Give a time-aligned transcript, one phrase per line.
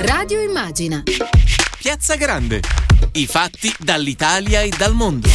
[0.00, 1.02] Radio Immagina.
[1.76, 2.60] Piazza Grande.
[3.14, 5.28] I fatti dall'Italia e dal mondo.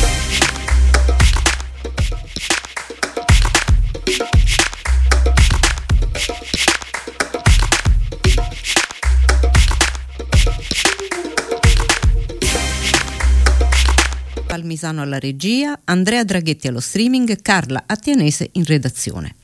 [14.45, 19.35] Palmisano alla regia, Andrea Draghetti allo streaming, Carla Attianese in redazione.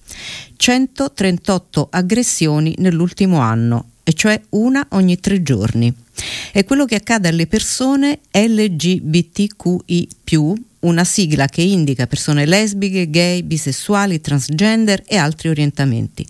[0.56, 5.94] 138 aggressioni nell'ultimo anno, e cioè una ogni tre giorni.
[6.52, 10.08] È quello che accade alle persone LGBTQI,
[10.80, 16.26] una sigla che indica persone lesbiche, gay, bisessuali, transgender e altri orientamenti.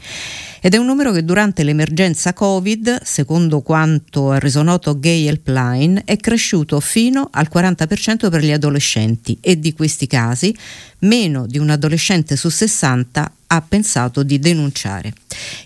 [0.60, 6.02] Ed è un numero che durante l'emergenza Covid, secondo quanto ha reso noto Gay Helpline,
[6.04, 10.54] è cresciuto fino al 40% per gli adolescenti e di questi casi
[11.00, 15.14] meno di un adolescente su 60 ha pensato di denunciare.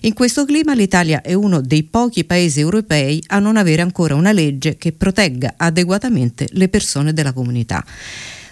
[0.01, 4.31] In questo clima l'Italia è uno dei pochi paesi europei a non avere ancora una
[4.31, 7.83] legge che protegga adeguatamente le persone della comunità.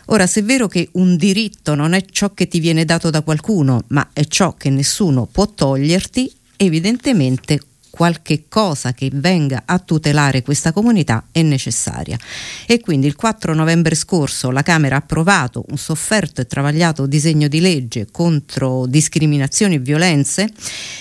[0.06, 3.22] Ora, se è vero che un diritto non è ciò che ti viene dato da
[3.22, 7.62] qualcuno, ma è ciò che nessuno può toglierti, evidentemente
[7.92, 12.18] qualche cosa che venga a tutelare questa comunità è necessaria.
[12.66, 17.48] E quindi il 4 novembre scorso la Camera ha approvato un sofferto e travagliato disegno
[17.48, 20.50] di legge contro discriminazioni e violenze.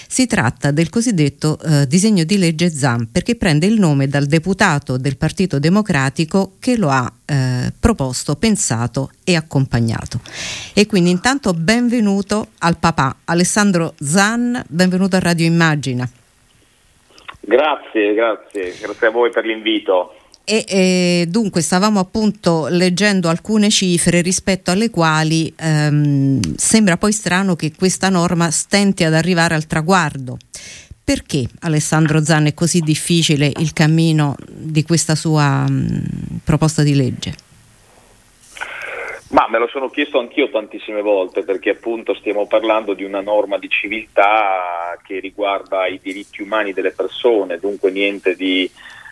[0.09, 4.97] Si tratta del cosiddetto eh, disegno di legge ZAM perché prende il nome dal deputato
[4.97, 10.21] del Partito Democratico che lo ha eh, proposto, pensato e accompagnato.
[10.75, 16.11] E quindi intanto benvenuto al papà Alessandro Zan, benvenuto a Radio Immagina.
[17.51, 20.15] Grazie, grazie, grazie a voi per l'invito.
[20.45, 27.56] E, e, dunque stavamo appunto leggendo alcune cifre rispetto alle quali ehm, sembra poi strano
[27.56, 30.37] che questa norma stenti ad arrivare al traguardo.
[31.03, 37.34] Perché Alessandro Zan è così difficile il cammino di questa sua mh, proposta di legge?
[39.31, 43.59] Ma me lo sono chiesto anch'io tantissime volte perché appunto stiamo parlando di una norma
[43.59, 48.69] di civiltà che riguarda i diritti umani delle persone, dunque niente di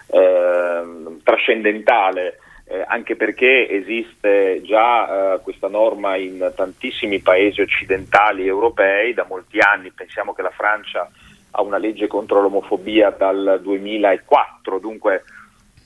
[0.08, 0.82] eh,
[1.22, 2.40] trascendentale.
[2.70, 9.58] Eh, anche perché esiste già eh, questa norma in tantissimi paesi occidentali europei da molti
[9.58, 11.08] anni, pensiamo che la Francia
[11.52, 15.22] ha una legge contro l'omofobia dal 2004, dunque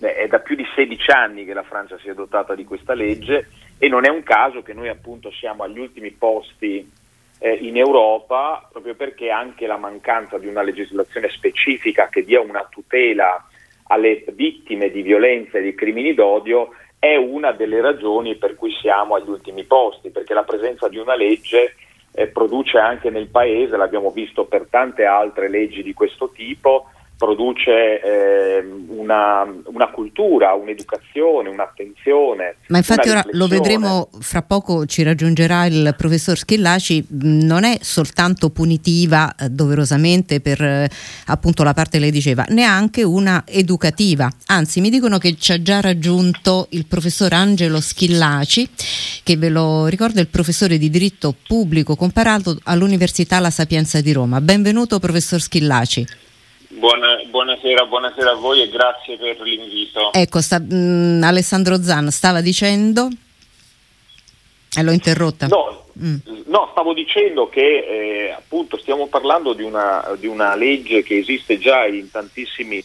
[0.00, 3.46] è da più di 16 anni che la Francia si è dotata di questa legge
[3.82, 6.88] e non è un caso che noi appunto siamo agli ultimi posti
[7.40, 12.64] eh, in Europa proprio perché anche la mancanza di una legislazione specifica che dia una
[12.70, 13.44] tutela
[13.88, 19.16] alle vittime di violenza e di crimini d'odio è una delle ragioni per cui siamo
[19.16, 21.74] agli ultimi posti, perché la presenza di una legge
[22.12, 26.88] eh, produce anche nel Paese, l'abbiamo visto per tante altre leggi di questo tipo,
[27.22, 32.56] produce eh, una, una, cultura, un'educazione, un'attenzione.
[32.66, 38.50] Ma infatti ora lo vedremo fra poco, ci raggiungerà il professor Schillaci, non è soltanto
[38.50, 40.90] punitiva eh, doverosamente per eh,
[41.26, 44.28] appunto la parte che lei diceva, neanche una educativa.
[44.46, 48.68] Anzi, mi dicono che ci ha già raggiunto il professor Angelo Schillaci,
[49.22, 54.12] che ve lo ricordo è il professore di diritto pubblico comparato all'Università La Sapienza di
[54.12, 54.40] Roma.
[54.40, 56.30] Benvenuto professor Schillaci.
[56.74, 60.10] Buona, buonasera, buonasera, a voi e grazie per l'invito.
[60.14, 63.08] Ecco, sta, mh, mm, Alessandro Zan stava dicendo
[64.74, 65.48] e l'ho interrotta.
[65.48, 66.16] No, mm.
[66.46, 71.58] no stavo dicendo che eh, appunto stiamo parlando di una, di una, legge che esiste
[71.58, 72.82] già in tantissimi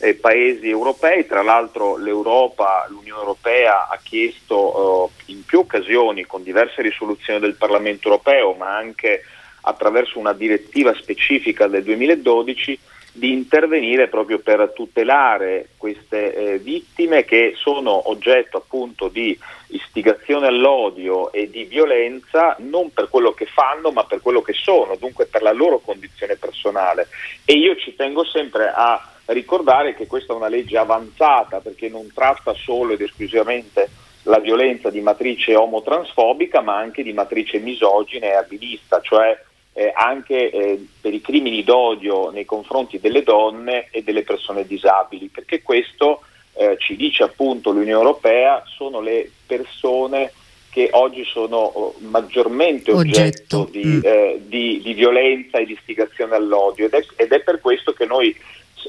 [0.00, 6.42] eh, paesi europei, tra l'altro l'Europa, l'Unione Europea ha chiesto eh, in più occasioni con
[6.42, 9.24] diverse risoluzioni del Parlamento europeo, ma anche
[9.62, 12.78] attraverso una direttiva specifica del 2012
[13.12, 19.36] di intervenire proprio per tutelare queste eh, vittime che sono oggetto appunto di
[19.68, 24.96] istigazione all'odio e di violenza non per quello che fanno ma per quello che sono,
[24.96, 27.08] dunque per la loro condizione personale.
[27.44, 32.10] E io ci tengo sempre a ricordare che questa è una legge avanzata perché non
[32.12, 33.88] tratta solo ed esclusivamente
[34.24, 39.36] la violenza di matrice omotransfobica ma anche di matrice misogina e abilista, cioè
[39.72, 45.28] eh, anche eh, per i crimini d'odio nei confronti delle donne e delle persone disabili,
[45.28, 46.22] perché questo
[46.54, 50.32] eh, ci dice appunto l'Unione Europea sono le persone
[50.70, 53.68] che oggi sono oh, maggiormente oggetto, oggetto.
[53.70, 54.00] Di, mm.
[54.02, 58.06] Eh, di, di, violenza e di istigazione all'odio ed è, ed è per questo che
[58.06, 58.34] noi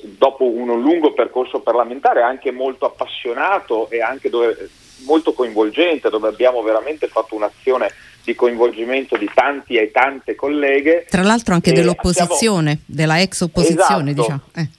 [0.04, 4.70] dopo un lungo percorso parlamentare anche molto appassionato e anche dove,
[5.06, 7.92] molto coinvolgente dove abbiamo veramente fatto un'azione
[8.24, 11.06] di coinvolgimento di tanti e tante colleghe.
[11.10, 12.82] Tra l'altro anche dell'opposizione, abbiamo...
[12.86, 14.22] della ex opposizione, esatto.
[14.22, 14.42] diciamo.
[14.56, 14.70] Eh.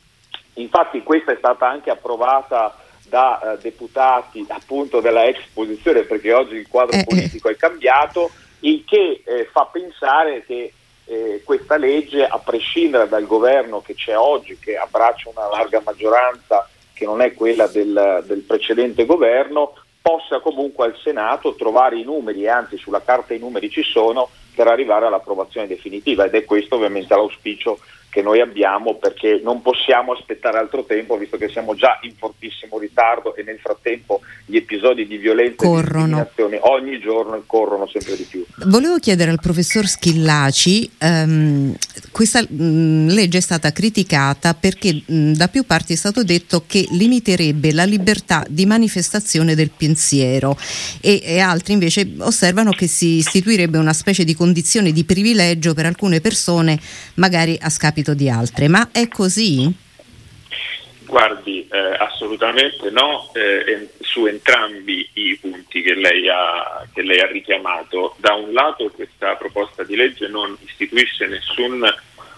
[0.55, 2.77] Infatti questa è stata anche approvata
[3.09, 8.31] da uh, deputati appunto della ex posizione perché oggi il quadro eh, politico è cambiato,
[8.61, 10.73] il che eh, fa pensare che
[11.05, 16.69] eh, questa legge, a prescindere dal governo che c'è oggi, che abbraccia una larga maggioranza
[16.95, 22.43] che non è quella del, del precedente governo, possa comunque al Senato trovare i numeri,
[22.43, 26.75] e anzi sulla carta i numeri ci sono, per arrivare all'approvazione definitiva ed è questo
[26.75, 27.79] ovviamente l'auspicio
[28.13, 32.79] che noi abbiamo perché non possiamo aspettare altro tempo visto che siamo già in fortissimo
[32.79, 36.21] ritardo e nel frattempo gli episodi di violenza corrono.
[36.21, 38.45] e discriminazione ogni giorno corrono sempre di più.
[38.67, 41.75] Volevo chiedere al professor Schillaci, um,
[42.11, 46.85] questa mh, legge è stata criticata perché mh, da più parti è stato detto che
[46.91, 50.55] limiterebbe la libertà di manifestazione del pensiero
[51.01, 55.87] e, e altri invece osservano che si istituirebbe una specie di condizione di privilegio per
[55.87, 56.79] alcune persone
[57.15, 59.73] magari a scapito scapito di altre, ma è così?
[61.07, 67.27] Guardi, eh, assolutamente no, eh, su entrambi i punti che lei, ha, che lei, ha,
[67.27, 68.17] richiamato.
[68.19, 71.85] Da un lato questa proposta di legge non istituisce nessun,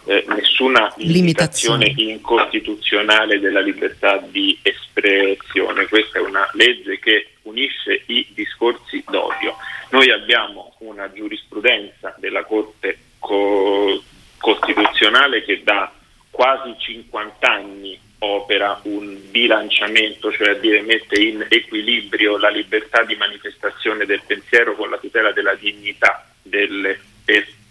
[0.06, 8.26] eh, nessuna limitazione incostituzionale della libertà di espressione, questa è una legge che unisce i
[8.34, 9.54] discorsi d'odio.
[9.90, 14.02] Noi abbiamo una giurisprudenza della Corte co-
[14.44, 15.90] costituzionale che da
[16.30, 23.16] quasi 50 anni opera un bilanciamento, cioè a dire mette in equilibrio la libertà di
[23.16, 27.00] manifestazione del pensiero con la tutela della dignità delle,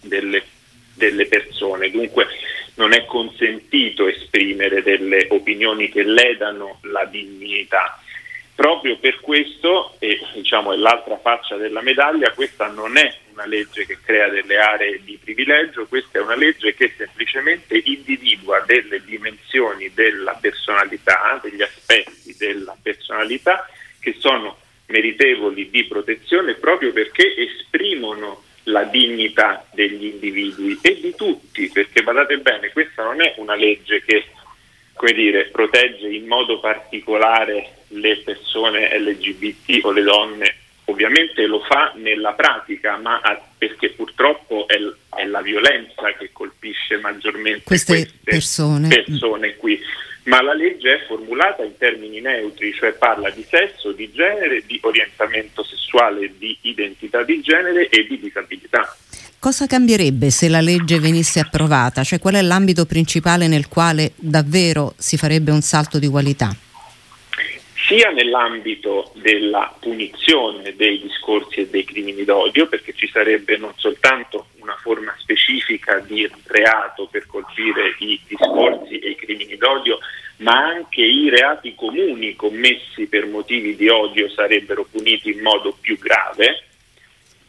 [0.00, 0.42] delle,
[0.94, 1.90] delle persone.
[1.90, 2.26] Dunque
[2.74, 8.00] non è consentito esprimere delle opinioni che ledano la dignità.
[8.54, 13.84] Proprio per questo, e diciamo è l'altra faccia della medaglia, questa non è una legge
[13.84, 19.90] che crea delle aree di privilegio, questa è una legge che semplicemente individua delle dimensioni
[19.92, 23.68] della personalità, degli aspetti della personalità
[23.98, 31.68] che sono meritevoli di protezione proprio perché esprimono la dignità degli individui e di tutti,
[31.70, 34.24] perché badate bene, questa non è una legge che
[34.94, 40.54] come dire, protegge in modo particolare le persone LGBT o le donne
[40.86, 43.20] ovviamente lo fa nella pratica, ma
[43.56, 44.78] perché purtroppo è,
[45.16, 48.88] è la violenza che colpisce maggiormente queste, queste persone.
[48.88, 49.80] persone qui.
[50.24, 54.78] Ma la legge è formulata in termini neutri, cioè parla di sesso, di genere, di
[54.82, 58.96] orientamento sessuale, di identità di genere e di disabilità.
[59.44, 62.02] Cosa cambierebbe se la legge venisse approvata?
[62.02, 66.56] Cioè qual è l'ambito principale nel quale davvero si farebbe un salto di qualità?
[67.86, 74.46] sia nell'ambito della punizione dei discorsi e dei crimini d'odio, perché ci sarebbe non soltanto
[74.60, 79.98] una forma specifica di reato per colpire i discorsi e i crimini d'odio,
[80.38, 85.98] ma anche i reati comuni commessi per motivi di odio sarebbero puniti in modo più
[85.98, 86.62] grave.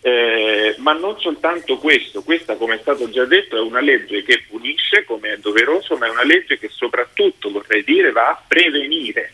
[0.07, 4.43] Eh, ma non soltanto questo, questa come è stato già detto è una legge che
[4.47, 9.31] punisce come è doveroso, ma è una legge che soprattutto vorrei dire va a prevenire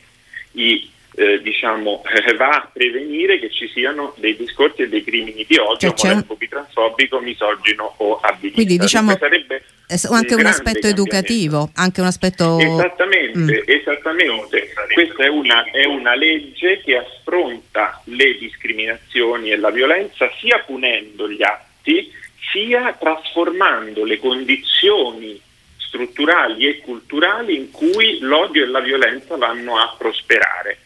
[0.54, 5.46] i, eh, diciamo, eh, va a prevenire che ci siano dei discorsi e dei crimini
[5.48, 8.56] di odio, cioè, molefobi, transfobico, misogino o abilista.
[8.56, 9.64] Quindi diciamo sarebbe
[10.10, 12.58] anche un aspetto educativo, anche un aspetto...
[12.60, 13.50] Esattamente, mm.
[13.66, 14.74] esattamente.
[14.94, 21.30] Questa è una, è una legge che affronta le discriminazioni e la violenza sia punendo
[21.30, 22.10] gli atti,
[22.52, 25.40] sia trasformando le condizioni
[25.78, 30.78] strutturali e culturali in cui l'odio e la violenza vanno a prosperare.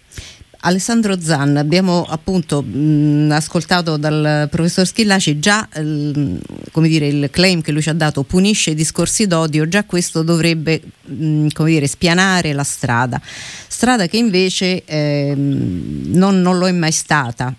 [0.66, 6.38] Alessandro Zan, abbiamo appunto mh, ascoltato dal professor Schillaci già mh,
[6.72, 10.24] come dire, il claim che lui ci ha dato punisce i discorsi d'odio, già questo
[10.24, 13.22] dovrebbe mh, come dire, spianare la strada,
[13.68, 17.54] strada che invece eh, non, non, lo è mai stata.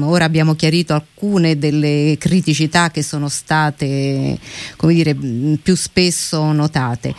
[0.00, 4.38] Ora abbiamo chiarito alcune delle criticità che sono state
[4.76, 7.14] come dire, più spesso notate.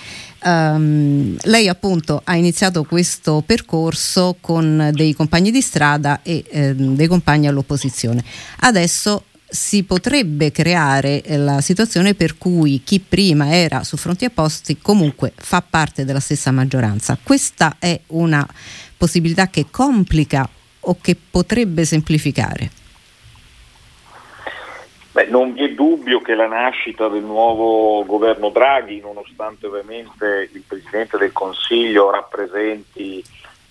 [0.45, 7.07] Um, lei appunto ha iniziato questo percorso con dei compagni di strada e eh, dei
[7.07, 8.23] compagni all'opposizione.
[8.59, 14.79] Adesso si potrebbe creare eh, la situazione per cui chi prima era su fronti opposti
[14.81, 17.17] comunque fa parte della stessa maggioranza.
[17.21, 18.45] Questa è una
[18.97, 20.49] possibilità che complica
[20.85, 22.82] o che potrebbe semplificare.
[25.13, 30.63] Beh, non vi è dubbio che la nascita del nuovo governo Draghi, nonostante ovviamente il
[30.67, 33.23] Presidente del Consiglio rappresenti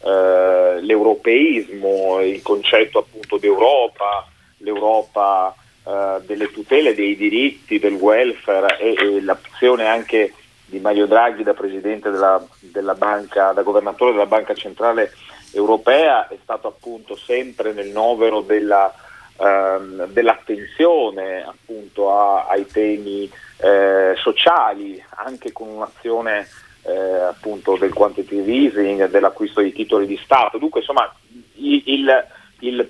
[0.04, 4.24] eh, l'europeismo, il concetto appunto d'Europa,
[4.58, 5.52] l'Europa
[5.84, 10.32] eh, delle tutele dei diritti, del welfare e, e l'azione anche
[10.64, 15.12] di Mario Draghi da presidente della, della banca, da governatore della Banca Centrale
[15.50, 18.94] Europea è stato appunto sempre nel novero della,
[19.38, 26.48] ehm, dell'attenzione appunto a, ai temi eh, sociali, anche con un'azione
[26.82, 30.58] eh, appunto del quantitative easing, dell'acquisto di titoli di Stato.
[30.58, 31.12] Dunque insomma
[31.54, 32.26] il, il,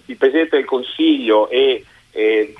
[0.06, 2.54] il, Presidente del Consiglio e eh,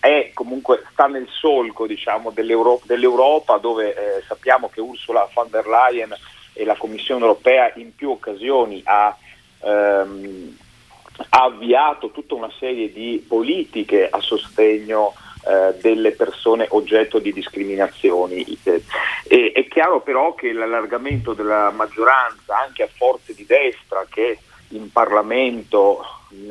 [0.00, 5.66] è comunque sta nel solco diciamo, dell'Euro- dell'Europa dove eh, sappiamo che Ursula von der
[5.66, 6.14] Leyen
[6.52, 9.16] e la Commissione europea in più occasioni ha,
[9.60, 10.56] ehm,
[11.30, 15.14] ha avviato tutta una serie di politiche a sostegno
[15.46, 18.44] eh, delle persone oggetto di discriminazioni.
[18.64, 24.38] E, è chiaro però che l'allargamento della maggioranza anche a forze di destra che
[24.70, 26.04] in Parlamento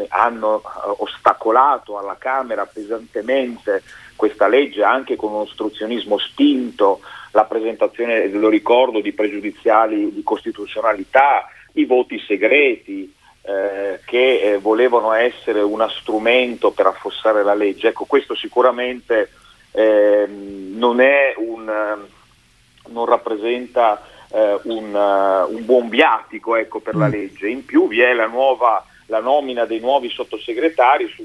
[0.10, 3.84] hanno eh, ostacolato alla Camera pesantemente
[4.16, 11.46] questa legge anche con un ostruzionismo spinto, la presentazione, lo ricordo, di pregiudiziali di costituzionalità,
[11.74, 13.14] i voti segreti
[13.48, 17.88] eh, che eh, volevano essere uno strumento per affossare la legge.
[17.88, 19.32] Ecco, questo sicuramente
[19.72, 21.00] eh, non,
[21.38, 21.98] un,
[22.88, 27.00] non rappresenta eh, un, un, buon viatico ecco, per mm.
[27.00, 27.48] la legge.
[27.48, 31.24] In più vi è la, nuova, la nomina dei nuovi sottosegretari, su,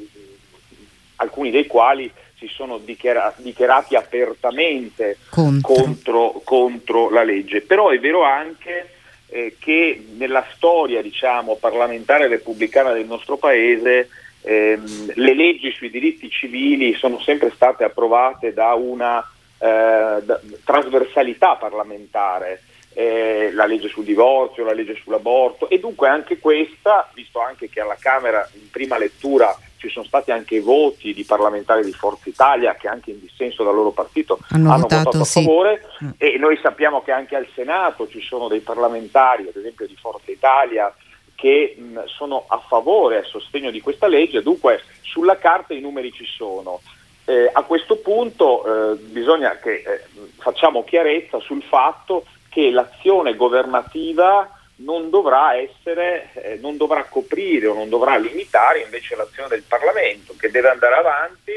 [1.17, 5.75] alcuni dei quali si sono dichiara- dichiarati apertamente contro.
[5.75, 7.11] Contro, contro.
[7.11, 7.63] la legge.
[7.63, 8.92] Però è vero anche
[9.33, 14.09] eh, che nella storia diciamo, parlamentare repubblicana del nostro Paese
[14.43, 19.27] ehm, le leggi sui diritti civili sono sempre state approvate da una
[19.59, 22.63] eh, da, trasversalità parlamentare
[22.93, 27.81] eh, la legge sul divorzio, la legge sull'aborto e dunque anche questa, visto anche che
[27.81, 32.77] alla Camera in prima lettura ci sono stati anche voti di parlamentari di Forza Italia
[32.77, 36.05] che anche in dissenso dal loro partito hanno, hanno votato, votato, a favore sì.
[36.05, 36.11] Mm.
[36.19, 40.31] e noi sappiamo che anche al Senato ci sono dei parlamentari, ad esempio di Forza
[40.31, 40.95] Italia,
[41.35, 46.13] che mh, sono a favore, a sostegno di questa legge, dunque sulla carta i numeri
[46.13, 46.81] ci sono.
[47.25, 50.05] Eh, a questo punto eh, bisogna che eh,
[50.39, 57.75] facciamo chiarezza sul fatto che l'azione governativa non dovrà essere, eh, non dovrà coprire o
[57.75, 61.53] non dovrà limitare invece l'azione del Parlamento, che deve andare avanti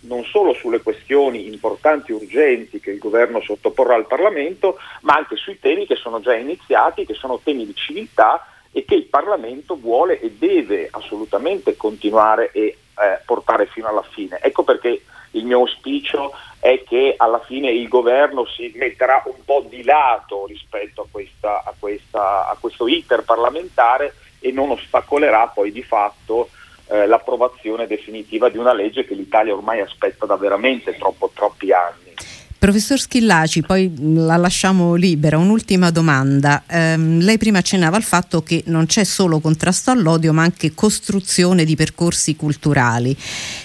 [0.00, 5.36] non solo sulle questioni importanti e urgenti che il governo sottoporrà al Parlamento, ma anche
[5.36, 9.76] sui temi che sono già iniziati, che sono temi di civiltà e che il Parlamento
[9.76, 12.76] vuole e deve assolutamente continuare e eh,
[13.24, 14.38] portare fino alla fine.
[14.40, 19.64] Ecco perché il mio auspicio è che alla fine il governo si metterà un po'
[19.68, 25.70] di lato rispetto a, questa, a, questa, a questo iter parlamentare e non ostacolerà poi
[25.70, 26.50] di fatto
[26.88, 32.14] eh, l'approvazione definitiva di una legge che l'Italia ormai aspetta da veramente troppo, troppi anni.
[32.58, 35.38] Professor Schillaci, poi la lasciamo libera.
[35.38, 36.64] Un'ultima domanda.
[36.66, 41.64] Eh, lei prima accennava al fatto che non c'è solo contrasto all'odio, ma anche costruzione
[41.64, 43.16] di percorsi culturali.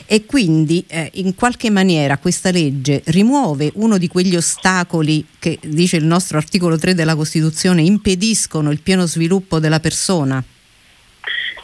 [0.05, 5.97] E quindi eh, in qualche maniera questa legge rimuove uno di quegli ostacoli che, dice
[5.97, 10.43] il nostro articolo 3 della Costituzione, impediscono il pieno sviluppo della persona?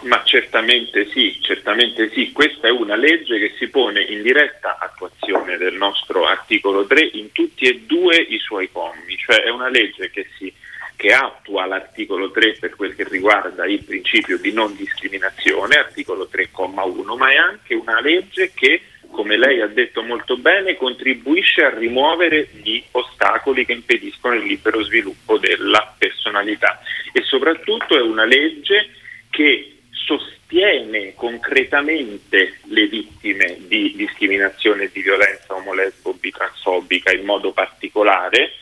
[0.01, 2.31] Ma certamente sì, certamente sì.
[2.31, 7.31] Questa è una legge che si pone in diretta attuazione del nostro articolo 3 in
[7.33, 10.53] tutti e due i suoi commi, cioè è una legge che, si,
[10.95, 17.17] che attua l'articolo 3 per quel che riguarda il principio di non discriminazione, articolo 3,1,
[17.17, 22.47] ma è anche una legge che, come lei ha detto molto bene, contribuisce a rimuovere
[22.53, 26.79] gli ostacoli che impediscono il libero sviluppo della personalità
[27.11, 28.91] e soprattutto è una legge
[29.29, 29.73] che
[30.09, 38.53] sostiene concretamente le vittime di discriminazione e di violenza omolesbo bitransfobica in modo particolare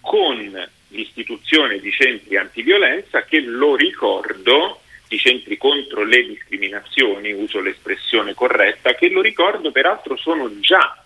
[0.00, 8.32] con l'istituzione di centri antiviolenza che lo ricordo di centri contro le discriminazioni, uso l'espressione
[8.32, 11.03] corretta, che lo ricordo peraltro sono già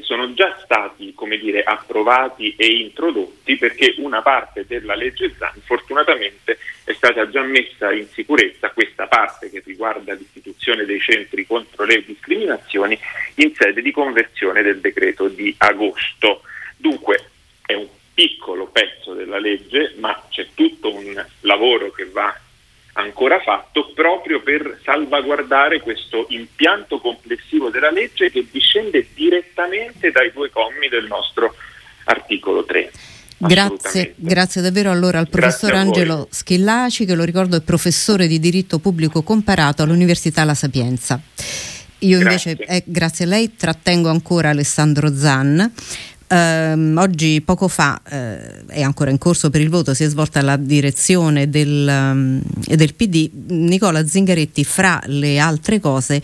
[0.00, 6.58] sono già stati come dire, approvati e introdotti perché una parte della legge ZAN fortunatamente
[6.84, 12.04] è stata già messa in sicurezza, questa parte che riguarda l'istituzione dei centri contro le
[12.04, 12.98] discriminazioni
[13.36, 16.42] in sede di conversione del decreto di agosto.
[16.76, 17.30] Dunque
[17.66, 22.34] è un piccolo pezzo della legge, ma c'è tutto un lavoro che va
[22.96, 30.50] ancora fatto proprio per salvaguardare questo impianto complessivo della legge che discende direttamente dai due
[30.50, 31.54] commi del nostro
[32.04, 32.90] articolo 3.
[33.38, 38.78] Grazie, grazie davvero allora al professor Angelo Schillaci che lo ricordo è professore di diritto
[38.78, 41.20] pubblico comparato all'Università La Sapienza.
[42.00, 42.76] Io invece, grazie.
[42.76, 45.70] Eh, grazie a lei, trattengo ancora Alessandro Zan
[46.26, 50.42] ehm, oggi poco fa eh, è ancora in corso per il voto, si è svolta
[50.42, 53.30] la direzione del, um, del PD.
[53.48, 56.22] Nicola Zingaretti, fra le altre cose,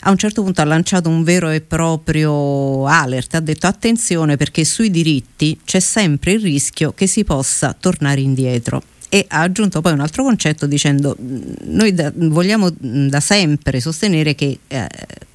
[0.00, 4.64] a un certo punto ha lanciato un vero e proprio alert, ha detto attenzione perché
[4.64, 9.92] sui diritti c'è sempre il rischio che si possa tornare indietro e ha aggiunto poi
[9.92, 14.86] un altro concetto dicendo noi da, vogliamo da sempre sostenere che eh,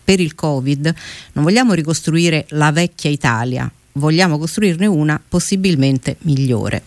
[0.03, 0.93] per il Covid
[1.33, 6.83] non vogliamo ricostruire la vecchia Italia, vogliamo costruirne una possibilmente migliore.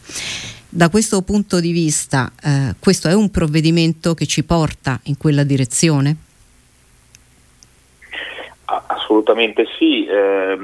[0.68, 5.42] Da questo punto di vista, eh, questo è un provvedimento che ci porta in quella
[5.42, 6.16] direzione?
[8.64, 10.58] Assolutamente sì, eh,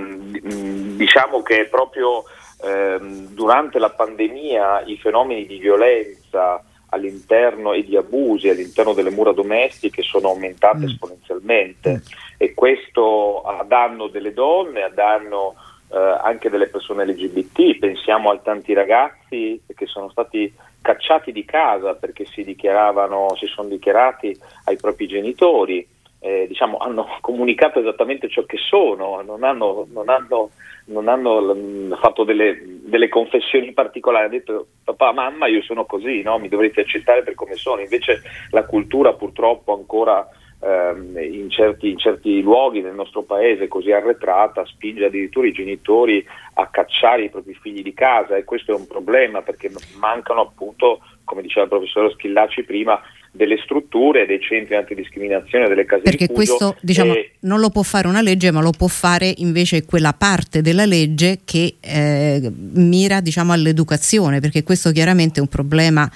[0.97, 2.25] diciamo che proprio
[2.63, 2.99] eh,
[3.31, 10.03] durante la pandemia i fenomeni di violenza all'interno e di abusi all'interno delle mura domestiche
[10.03, 10.89] sono aumentate mm.
[10.89, 12.17] esponenzialmente mm.
[12.37, 15.55] e questo a danno delle donne, a danno
[15.99, 22.25] anche delle persone LGBT, pensiamo a tanti ragazzi che sono stati cacciati di casa perché
[22.27, 25.87] si, dichiaravano, si sono dichiarati ai propri genitori
[26.25, 30.51] eh, diciamo, hanno comunicato esattamente ciò che sono, non hanno, non hanno,
[30.87, 36.23] non hanno mm, fatto delle, delle, confessioni particolari, hanno detto papà, mamma, io sono così,
[36.23, 36.39] no?
[36.39, 37.83] mi dovrete accettare per come sono.
[37.83, 40.27] Invece la cultura purtroppo ancora
[40.65, 46.27] ehm, in, certi, in, certi, luoghi del nostro paese così arretrata spinge addirittura i genitori
[46.55, 51.01] a cacciare i propri figli di casa e questo è un problema perché mancano appunto,
[51.25, 53.01] come diceva il professore Schillaci prima,
[53.35, 56.57] delle strutture, dei centri antidiscriminazione, delle case Perché di rifugio.
[56.57, 57.33] questo diciamo, e...
[57.41, 61.41] non lo può fare una legge, ma lo può fare invece quella parte della legge
[61.45, 66.09] che eh, mira diciamo, all'educazione, perché questo chiaramente è un problema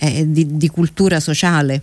[0.00, 1.82] eh, di, di cultura sociale.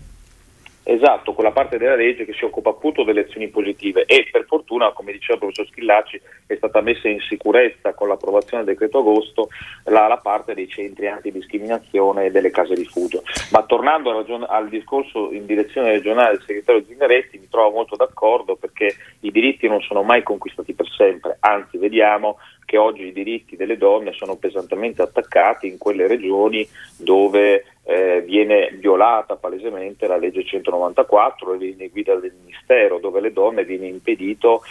[0.89, 4.93] Esatto, quella parte della legge che si occupa appunto delle azioni positive e per fortuna,
[4.93, 9.49] come diceva il professor Schillacci, è stata messa in sicurezza con l'approvazione del decreto agosto
[9.83, 13.21] la, la parte dei centri antidiscriminazione e delle case rifugio.
[13.51, 18.55] Ma tornando ragion- al discorso in direzione regionale del segretario Zingaretti, mi trovo molto d'accordo
[18.55, 23.55] perché i diritti non sono mai conquistati per sempre, anzi vediamo che oggi i diritti
[23.55, 30.43] delle donne sono pesantemente attaccati in quelle regioni dove eh, viene violata palesemente la legge
[30.43, 34.61] 194, le linee guida del Ministero, dove alle donne viene impedito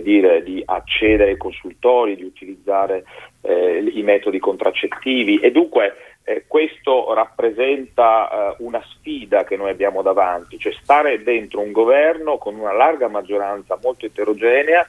[0.00, 3.04] dire, di accedere ai consultori, di utilizzare
[3.42, 5.38] eh, i metodi contraccettivi.
[5.40, 11.60] E dunque eh, questo rappresenta eh, una sfida che noi abbiamo davanti, cioè stare dentro
[11.60, 14.88] un governo con una larga maggioranza molto eterogenea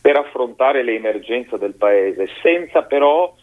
[0.00, 3.34] per affrontare le emergenze del Paese, senza però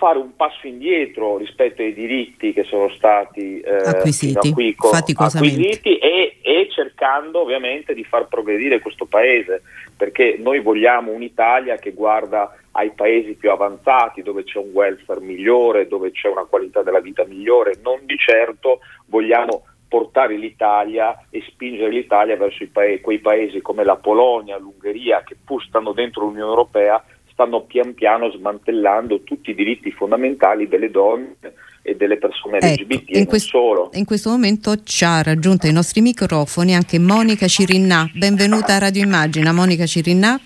[0.00, 6.38] fare un passo indietro rispetto ai diritti che sono stati eh, acquisiti, qui, acquisiti e,
[6.40, 9.62] e, cercando ovviamente di far progredire questo Paese,
[9.94, 15.86] perché noi vogliamo un'Italia che guarda ai paesi più avanzati, dove c'è un welfare migliore,
[15.86, 21.90] dove c'è una qualità della vita migliore, non di certo vogliamo portare l'Italia e spingere
[21.90, 27.04] l'Italia verso pa- quei paesi come la Polonia, l'Ungheria, che pur stanno dentro l'Unione Europea,
[27.40, 31.36] stanno pian piano smantellando tutti i diritti fondamentali delle donne
[31.80, 33.54] e delle persone ecco, LGBT in, quest-
[33.92, 38.10] in questo momento ci ha raggiunto ai nostri microfoni anche Monica Cirinà.
[38.12, 40.38] Benvenuta a Radio Immagina, Monica Cirinà.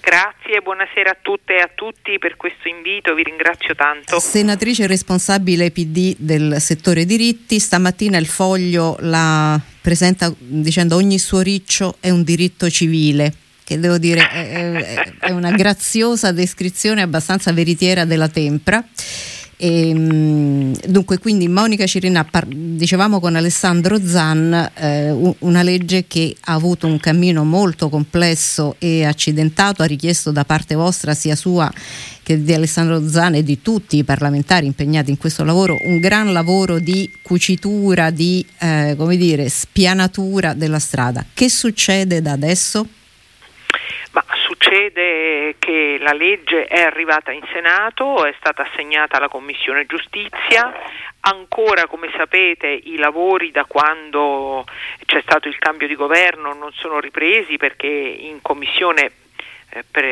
[0.00, 4.18] Grazie, buonasera a tutte e a tutti per questo invito, vi ringrazio tanto.
[4.18, 11.96] Senatrice responsabile PD del settore diritti, stamattina il foglio la presenta dicendo ogni suo riccio
[12.00, 18.28] è un diritto civile che devo dire è, è una graziosa descrizione abbastanza veritiera della
[18.28, 18.86] tempra.
[19.56, 26.36] E, ehm, dunque, quindi Monica Cirinà, par- dicevamo con Alessandro Zan, eh, una legge che
[26.42, 31.68] ha avuto un cammino molto complesso e accidentato, ha richiesto da parte vostra, sia sua
[32.22, 36.32] che di Alessandro Zan e di tutti i parlamentari impegnati in questo lavoro, un gran
[36.32, 41.24] lavoro di cucitura, di eh, come dire, spianatura della strada.
[41.34, 42.86] Che succede da adesso?
[44.12, 50.72] Ma succede che la legge è arrivata in Senato, è stata assegnata alla Commissione Giustizia,
[51.20, 54.64] ancora come sapete i lavori da quando
[55.04, 59.10] c'è stato il cambio di governo non sono ripresi perché in Commissione
[59.70, 60.04] eh, per,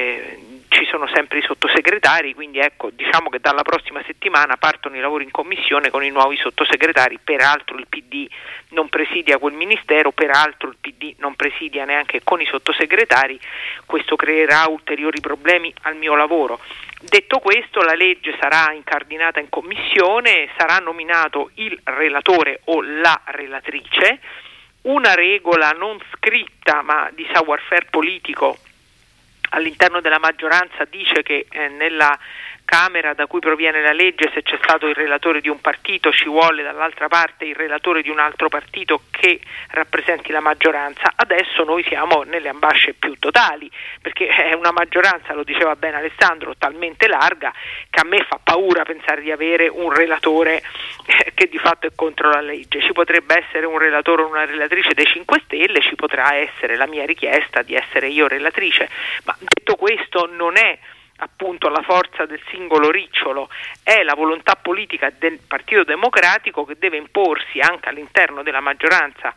[0.74, 5.22] ci sono sempre i sottosegretari, quindi ecco, diciamo che dalla prossima settimana partono i lavori
[5.22, 8.28] in commissione con i nuovi sottosegretari, peraltro il PD
[8.70, 13.38] non presidia quel ministero, peraltro il PD non presidia neanche con i sottosegretari,
[13.86, 16.58] questo creerà ulteriori problemi al mio lavoro.
[17.00, 24.18] Detto questo, la legge sarà incardinata in commissione, sarà nominato il relatore o la relatrice,
[24.82, 28.58] una regola non scritta ma di savoir-faire politico
[29.54, 32.18] all'interno della maggioranza dice che eh, nella
[32.64, 36.28] Camera da cui proviene la legge, se c'è stato il relatore di un partito, ci
[36.28, 41.12] vuole dall'altra parte il relatore di un altro partito che rappresenti la maggioranza.
[41.14, 46.54] Adesso noi siamo nelle ambasce più totali, perché è una maggioranza, lo diceva bene Alessandro,
[46.56, 47.52] talmente larga
[47.90, 50.62] che a me fa paura pensare di avere un relatore
[51.06, 52.80] eh, che di fatto è contro la legge.
[52.80, 56.86] Ci potrebbe essere un relatore o una relatrice dei 5 Stelle, ci potrà essere la
[56.86, 58.88] mia richiesta di essere io relatrice,
[59.24, 60.78] ma detto questo non è
[61.18, 63.48] appunto la forza del singolo ricciolo,
[63.82, 69.34] è la volontà politica del Partito Democratico che deve imporsi anche all'interno della maggioranza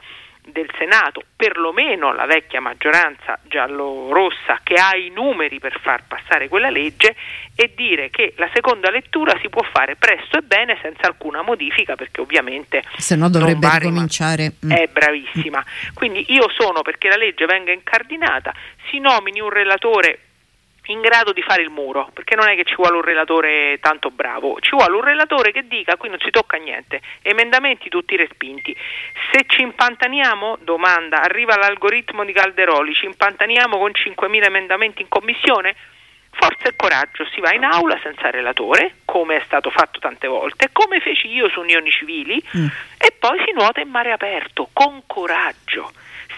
[0.52, 6.70] del Senato, perlomeno la vecchia maggioranza giallo-rossa che ha i numeri per far passare quella
[6.70, 7.16] legge
[7.54, 11.96] e dire che la seconda lettura si può fare presto e bene senza alcuna modifica
[11.96, 14.72] perché ovviamente se no dovrebbe ricominciare mm.
[14.72, 15.64] è bravissima.
[15.94, 18.54] Quindi io sono perché la legge venga incardinata,
[18.90, 20.27] si nomini un relatore
[20.88, 24.10] in grado di fare il muro, perché non è che ci vuole un relatore tanto
[24.10, 28.76] bravo, ci vuole un relatore che dica qui non si tocca niente, emendamenti tutti respinti.
[29.32, 35.76] Se ci impantaniamo, domanda, arriva l'algoritmo di Calderoli, ci impantaniamo con 5.000 emendamenti in commissione?
[36.32, 40.70] Forza e coraggio, si va in aula senza relatore, come è stato fatto tante volte,
[40.72, 42.68] come feci io su Unioni Civili, mm.
[42.98, 45.92] e poi si nuota in mare aperto, con coraggio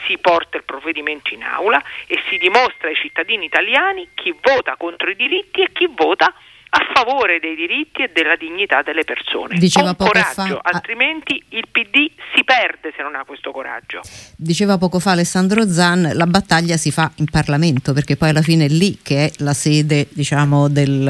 [0.06, 5.10] si porta il provvedimento in aula e si dimostra ai cittadini italiani chi vota contro
[5.10, 6.34] i diritti e chi vota
[6.72, 9.58] a favore dei diritti e della dignità delle persone.
[9.58, 14.02] Diceva Con coraggio, fa, altrimenti il PD si perde se non ha questo coraggio.
[14.36, 18.66] Diceva poco fa Alessandro Zan, la battaglia si fa in Parlamento perché poi alla fine
[18.66, 21.04] è lì che è la sede diciamo, del,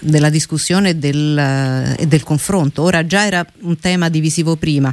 [0.00, 2.82] della discussione e del, e del, confronto.
[2.82, 4.92] Ora già era un tema divisivo prima,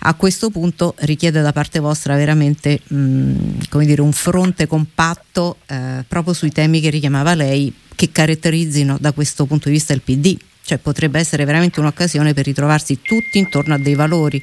[0.00, 6.04] a questo punto richiede da parte vostra veramente mh, come dire, un fronte compatto eh,
[6.06, 10.36] proprio sui temi che richiamava lei che caratterizzino da questo punto di vista il PD,
[10.62, 14.42] cioè potrebbe essere veramente un'occasione per ritrovarsi tutti intorno a dei valori.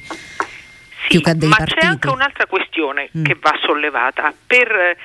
[1.08, 1.80] Sì, ma partiti.
[1.80, 3.24] c'è anche un'altra questione mm.
[3.24, 4.96] che va sollevata per,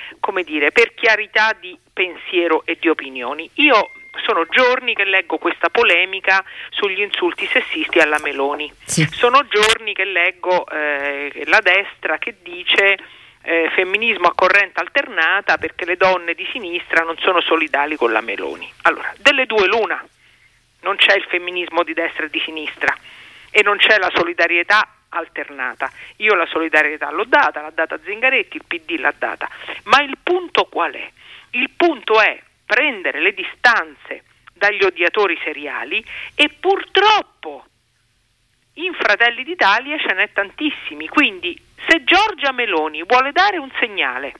[0.46, 3.50] dire, per chiarità di pensiero e di opinioni.
[3.56, 3.92] Io
[4.24, 8.72] sono giorni che leggo questa polemica sugli insulti sessisti alla Meloni.
[8.84, 9.08] Sì.
[9.12, 12.98] Sono giorni che leggo eh, la destra che dice
[13.42, 18.22] eh, femminismo a corrente alternata perché le donne di sinistra non sono solidali con la
[18.22, 18.72] Meloni.
[18.84, 20.06] Allora, delle due l'una,
[20.82, 22.96] non c'è il femminismo di destra e di sinistra
[23.50, 25.90] e non c'è la solidarietà alternata.
[26.18, 29.50] Io la solidarietà l'ho data, l'ha data Zingaretti, il PD l'ha data.
[29.84, 31.10] Ma il punto qual è?
[31.52, 36.04] Il punto è prendere le distanze dagli odiatori seriali
[36.36, 37.66] e purtroppo
[38.74, 44.34] in Fratelli d'Italia ce n'è tantissimi, quindi se Giorgia Meloni vuole dare un segnale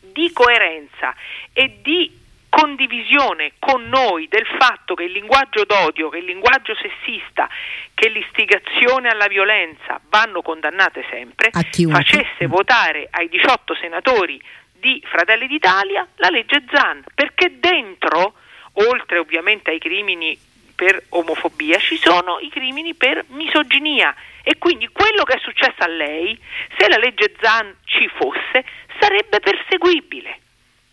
[0.00, 1.14] di coerenza
[1.52, 7.48] e di condivisione con noi del fatto che il linguaggio d'odio, che il linguaggio sessista,
[7.92, 14.40] che l'istigazione alla violenza vanno condannate sempre, facesse votare ai 18 senatori
[14.78, 18.34] di Fratelli d'Italia la legge Zan, perché dentro,
[18.74, 20.38] oltre ovviamente ai crimini
[20.74, 25.88] per omofobia, ci sono i crimini per misoginia e quindi quello che è successo a
[25.88, 26.38] lei,
[26.76, 28.64] se la legge Zan ci fosse,
[29.00, 30.40] sarebbe perseguibile.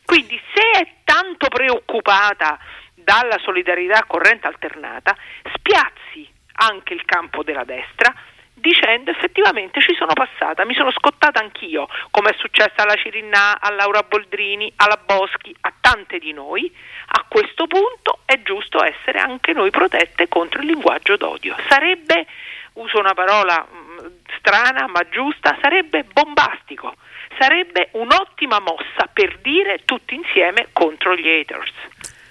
[0.04, 2.60] Quindi se è tanto preoccupata
[2.94, 5.16] dalla solidarietà corrente alternata,
[5.54, 8.14] spiazzi anche il campo della destra
[8.56, 13.70] dicendo effettivamente ci sono passata, mi sono scottata anch'io, come è successo alla Cirinà, a
[13.72, 16.74] Laura Boldrini, alla Boschi, a tante di noi,
[17.08, 21.56] a questo punto è giusto essere anche noi protette contro il linguaggio d'odio.
[21.68, 22.26] Sarebbe,
[22.74, 26.96] uso una parola mm, strana ma giusta, sarebbe bombastico,
[27.38, 31.72] sarebbe un'ottima mossa per dire tutti insieme contro gli haters.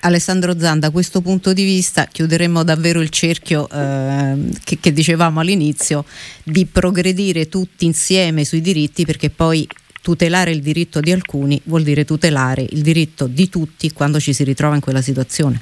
[0.05, 5.41] Alessandro Zan, da questo punto di vista chiuderemo davvero il cerchio eh, che, che dicevamo
[5.41, 6.05] all'inizio
[6.43, 9.67] di progredire tutti insieme sui diritti perché poi
[10.03, 14.45] tutelare il diritto di alcuni vuol dire tutelare il diritto di tutti quando ci si
[14.45, 15.59] ritrova in quella situazione.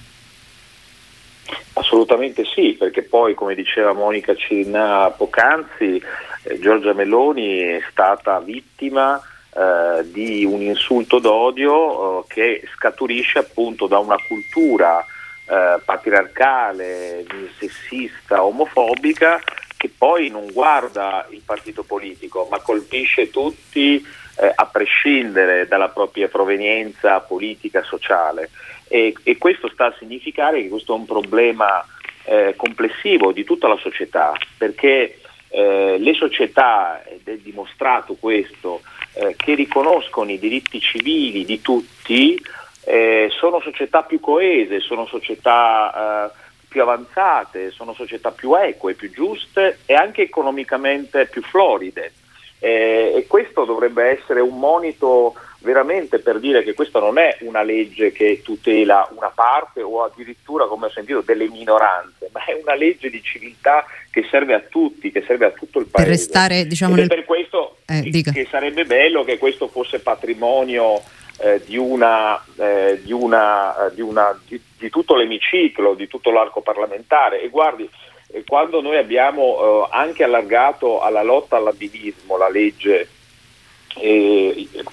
[1.74, 6.02] Assolutamente sì, perché poi come diceva Monica Cirinà poc'anzi,
[6.42, 9.22] eh, Giorgia Meloni è stata vittima
[9.54, 15.04] eh, di un insulto d'odio eh, che scaturisce appunto da una cultura
[15.44, 17.24] eh, patriarcale,
[17.58, 19.40] sessista, omofobica
[19.76, 24.02] che poi non guarda il partito politico ma colpisce tutti
[24.36, 28.50] eh, a prescindere dalla propria provenienza politica, sociale.
[28.88, 31.84] E, e, questo sta a significare che questo è un problema
[32.24, 38.80] eh, complessivo di tutta la società perché eh, le società, ed è dimostrato questo,
[39.14, 42.40] eh, che riconoscono i diritti civili di tutti
[42.84, 49.10] eh, sono società più coese, sono società eh, più avanzate, sono società più eque, più
[49.10, 52.12] giuste e anche economicamente più floride.
[52.58, 57.62] Eh, e questo dovrebbe essere un monito veramente per dire che questa non è una
[57.62, 62.74] legge che tutela una parte o addirittura, come ho sentito, delle minoranze, ma è una
[62.74, 66.08] legge di civiltà che serve a tutti, che serve a tutto il paese.
[66.08, 67.08] Per restare, diciamo, nel...
[67.08, 71.02] per questo eh, che sarebbe bello che questo fosse patrimonio
[71.38, 76.60] eh, di, una, eh, di, una, eh, di, una, di, tutto l'emiciclo, di tutto l'arco
[76.60, 77.42] parlamentare.
[77.42, 77.88] E guardi,
[78.28, 83.08] eh, quando noi abbiamo eh, anche allargato alla lotta all'abilismo la legge,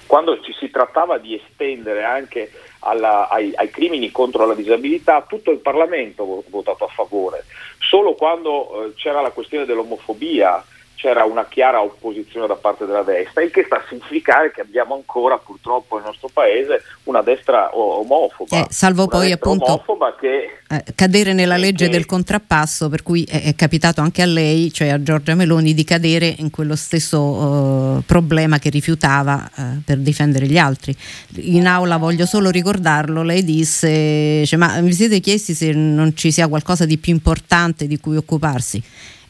[0.06, 5.50] quando ci si trattava di estendere anche alla, ai, ai, crimini contro la disabilità, tutto
[5.50, 7.44] il Parlamento ha votato a favore.
[7.78, 10.62] Solo quando c'era la questione dell'omofobia,
[11.00, 14.94] c'era una chiara opposizione da parte della destra, il che sta a significare che abbiamo
[14.94, 18.58] ancora purtroppo nel nostro paese una destra omofoba.
[18.58, 19.82] Eh, salvo poi appunto
[20.20, 24.26] che, eh, cadere nella legge che, del contrappasso, per cui è, è, capitato anche a
[24.26, 29.62] lei, cioè a Giorgia Meloni, di cadere in quello stesso uh, problema che rifiutava uh,
[29.82, 30.94] per difendere gli altri.
[31.36, 36.30] In aula voglio solo ricordarlo, lei disse, cioè, ma vi siete chiesti se non ci
[36.30, 38.82] sia qualcosa di più importante di cui occuparsi?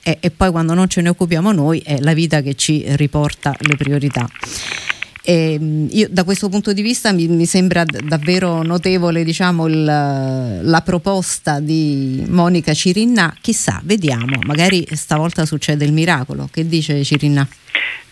[0.02, 3.54] E, e poi quando non ce ne occupiamo noi è la vita che ci riporta
[3.60, 4.28] le priorità.
[5.22, 10.82] E io, da questo punto di vista mi, mi sembra davvero notevole diciamo, il, la
[10.84, 13.34] proposta di Monica Cirinna.
[13.40, 16.48] Chissà, vediamo, magari stavolta succede il miracolo.
[16.50, 17.46] Che dice Cirinna?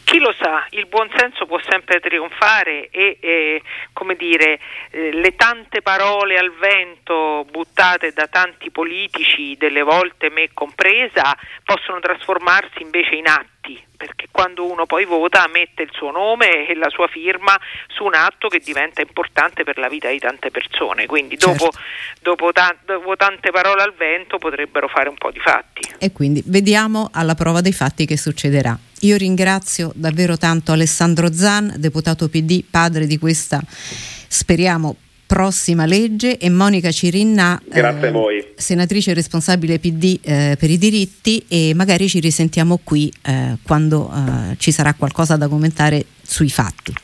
[0.09, 4.59] Chi lo sa, il buonsenso può sempre trionfare e, e come dire,
[4.91, 12.01] eh, le tante parole al vento buttate da tanti politici, delle volte me compresa, possono
[12.01, 16.89] trasformarsi invece in atti perché quando uno poi vota mette il suo nome e la
[16.89, 21.37] sua firma su un atto che diventa importante per la vita di tante persone, quindi
[21.37, 21.65] certo.
[21.65, 21.79] dopo,
[22.23, 25.83] dopo, ta- dopo, tante parole al vento potrebbero fare un po' di fatti.
[25.99, 28.88] E quindi vediamo alla prova dei fatti che succederà.
[29.01, 34.97] Io ringrazio davvero tanto Alessandro Zan, deputato PD, padre di questa, speriamo,
[35.29, 42.09] prossima legge e Monica Cirinna, eh, senatrice responsabile PD eh, per i diritti e magari
[42.09, 46.95] ci risentiamo qui eh, quando eh, ci sarà qualcosa da commentare sui fatti.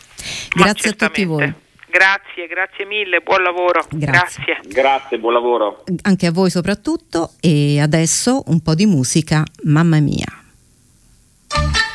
[0.55, 1.53] Grazie a tutti voi.
[1.91, 3.87] Grazie, grazie mille, buon lavoro.
[3.91, 4.43] Grazie.
[4.43, 4.73] grazie.
[4.73, 5.85] Grazie, buon lavoro.
[6.03, 10.44] Anche a voi soprattutto e adesso un po' di musica, mamma mia.
[11.55, 11.94] Thank you.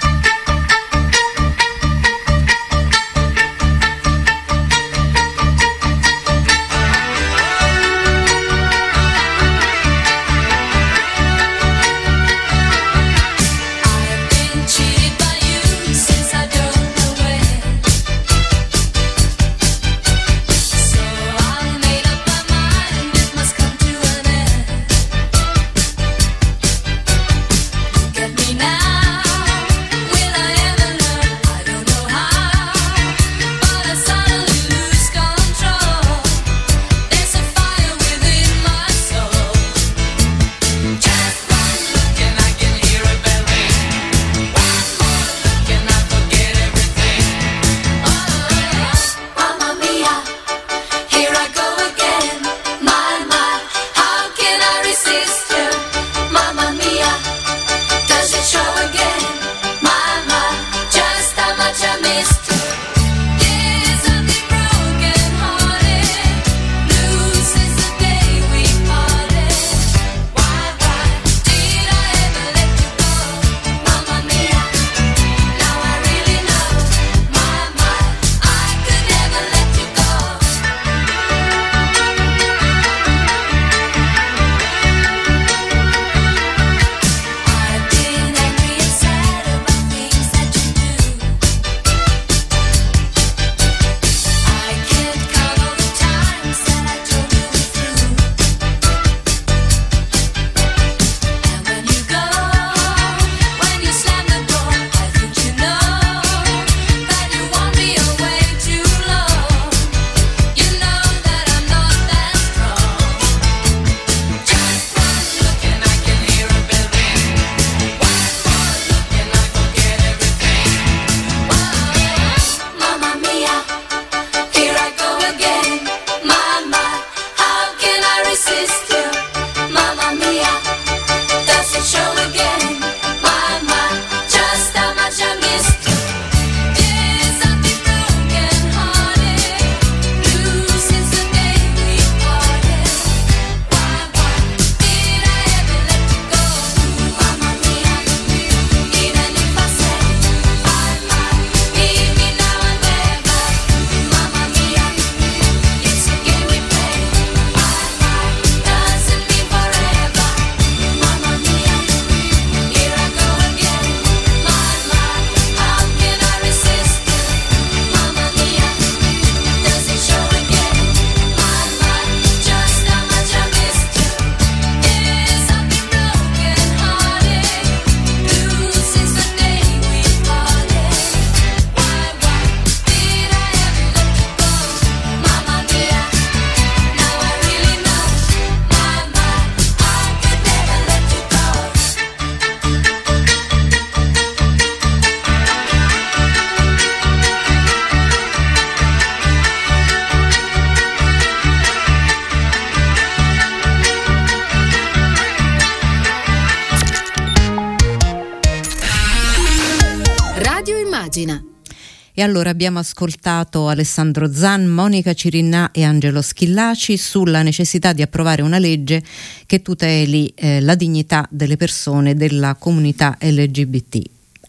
[212.19, 218.41] E allora abbiamo ascoltato Alessandro Zan, Monica Cirinnà e Angelo Schillaci sulla necessità di approvare
[218.41, 219.01] una legge
[219.45, 224.01] che tuteli eh, la dignità delle persone della comunità LGBT.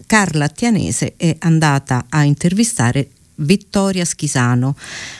[0.04, 4.76] Carla Attianese è andata a intervistare Vittoria Schisano,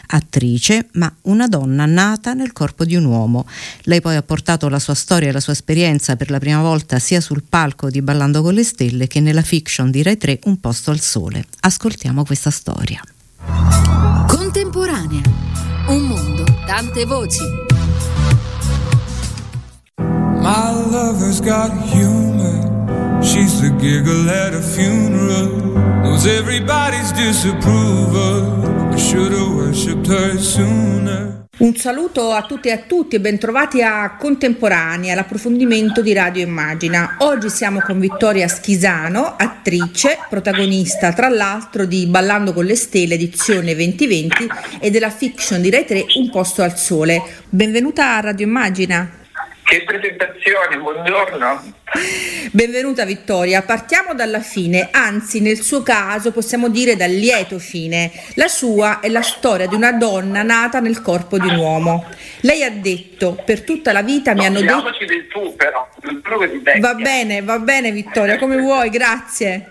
[0.09, 3.46] attrice, ma una donna nata nel corpo di un uomo.
[3.83, 6.98] Lei poi ha portato la sua storia e la sua esperienza per la prima volta
[6.98, 10.61] sia sul palco di Ballando con le Stelle che nella fiction di Rai 3 Un
[10.61, 11.44] posto al sole.
[11.61, 13.02] Ascoltiamo questa storia.
[14.26, 15.22] Contemporanea.
[15.88, 17.42] Un mondo, tante voci.
[20.40, 22.39] My lover's got humor.
[23.22, 25.48] She's the giggle at a funeral.
[26.02, 28.92] Knows everybody's disapproval.
[28.92, 31.46] I should have worshipped her sooner.
[31.59, 37.16] Un saluto a tutte e a tutti e bentrovati a Contemporanea, l'approfondimento di Radio Immagina.
[37.18, 43.74] Oggi siamo con Vittoria Schisano, attrice, protagonista tra l'altro di Ballando con le Stelle, edizione
[43.74, 44.48] 2020
[44.80, 47.20] e della fiction di Rai 3 Un posto al sole.
[47.50, 49.19] Benvenuta a Radio Immagina.
[49.70, 51.74] Che presentazione, buongiorno.
[52.50, 58.11] Benvenuta Vittoria, partiamo dalla fine, anzi nel suo caso possiamo dire dal lieto fine.
[58.35, 62.04] La sua è la storia di una donna nata nel corpo di un uomo.
[62.40, 64.90] Lei ha detto, per tutta la vita mi hanno detto...
[65.06, 65.88] del tu però,
[66.80, 69.68] Va bene, va bene Vittoria, come vuoi, grazie.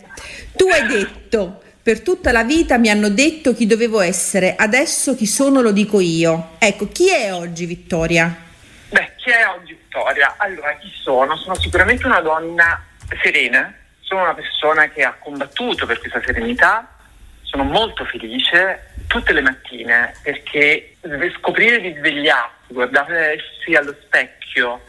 [0.56, 1.64] Tu hai detto...
[1.82, 6.00] Per tutta la vita mi hanno detto chi dovevo essere, adesso chi sono lo dico
[6.00, 6.52] io.
[6.60, 8.48] Ecco, chi è oggi Vittoria?
[8.90, 9.69] Beh, chi è oggi
[10.00, 10.36] Vittoria?
[10.38, 11.36] Allora, chi sono?
[11.36, 12.82] Sono sicuramente una donna
[13.22, 16.96] serena, sono una persona che ha combattuto per questa serenità,
[17.44, 20.96] sono molto felice tutte le mattine perché
[21.38, 24.82] scoprire di svegliarsi, guardarsi allo specchio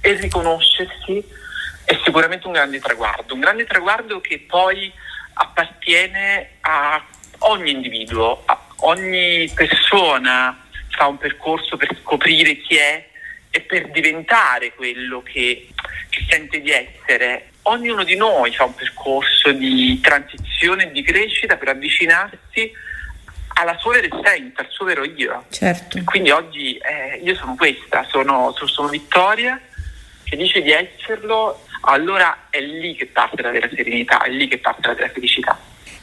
[0.00, 1.42] e riconoscersi
[1.84, 4.92] è sicuramente un grande traguardo, un grande traguardo che poi
[5.34, 7.04] appartiene a
[7.40, 13.12] ogni individuo, a ogni persona fa un percorso per scoprire chi è
[13.56, 15.68] e per diventare quello che,
[16.08, 17.50] che sente di essere.
[17.62, 22.72] Ognuno di noi fa un percorso di transizione e di crescita per avvicinarsi
[23.54, 25.44] alla sua vera essenza, al suo vero io.
[25.50, 26.00] Certo.
[26.02, 29.60] Quindi oggi eh, io sono questa, sono, sono Vittoria
[30.24, 34.58] che dice di esserlo, allora è lì che parte la vera serenità, è lì che
[34.58, 35.56] parte la vera felicità.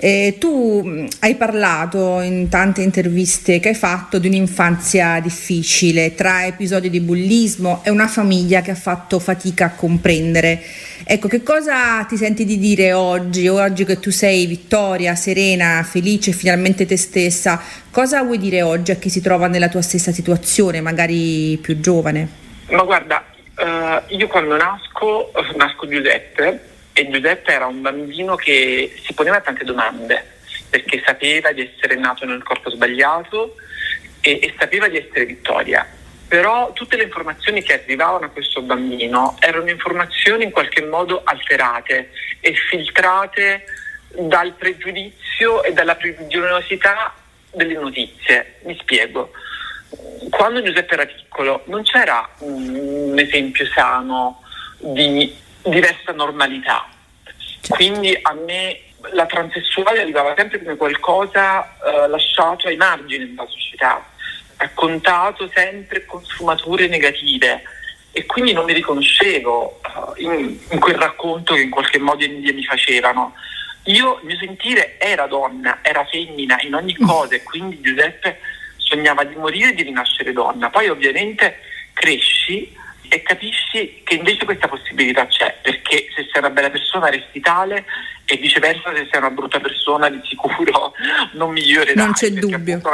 [0.03, 6.43] Eh, tu mm, hai parlato in tante interviste che hai fatto di un'infanzia difficile, tra
[6.43, 10.59] episodi di bullismo e una famiglia che ha fatto fatica a comprendere.
[11.03, 16.31] Ecco, che cosa ti senti di dire oggi, oggi che tu sei vittoria, serena, felice,
[16.31, 17.61] finalmente te stessa?
[17.91, 22.27] Cosa vuoi dire oggi a chi si trova nella tua stessa situazione, magari più giovane?
[22.71, 23.23] Ma guarda,
[23.55, 29.63] uh, io quando nasco, nasco Giuseppe, e Giuseppe era un bambino che si poneva tante
[29.63, 33.55] domande perché sapeva di essere nato nel corpo sbagliato
[34.21, 35.85] e, e sapeva di essere Vittoria.
[36.27, 42.11] Però tutte le informazioni che arrivavano a questo bambino erano informazioni in qualche modo alterate
[42.39, 43.65] e filtrate
[44.17, 47.13] dal pregiudizio e dalla pregiudiziosità
[47.51, 48.59] delle notizie.
[48.63, 49.31] Mi spiego.
[50.29, 54.41] Quando Giuseppe era piccolo non c'era un esempio sano
[54.77, 56.87] di diversa normalità.
[57.23, 57.75] Certo.
[57.75, 58.79] Quindi a me
[59.13, 64.05] la transessuale arrivava sempre come qualcosa eh, lasciato ai margini della società,
[64.57, 67.63] raccontato sempre con sfumature negative
[68.11, 72.27] e quindi non mi riconoscevo uh, in, in, quel racconto che in qualche modo i
[72.27, 73.33] media mi facevano.
[73.85, 77.07] Io, il mio sentire era donna, era femmina in ogni mm.
[77.07, 78.39] cosa e quindi Giuseppe
[78.75, 80.69] sognava di morire e di rinascere donna.
[80.69, 81.57] Poi ovviamente
[81.93, 82.77] cresci
[83.13, 87.83] e capisci che invece questa possibilità c'è, perché se sei una bella persona resti tale
[88.23, 90.93] e viceversa se sei una brutta persona di sicuro
[91.35, 91.95] non migliorerai.
[92.05, 92.55] Non c'è dubbio.
[92.55, 92.89] Appunto,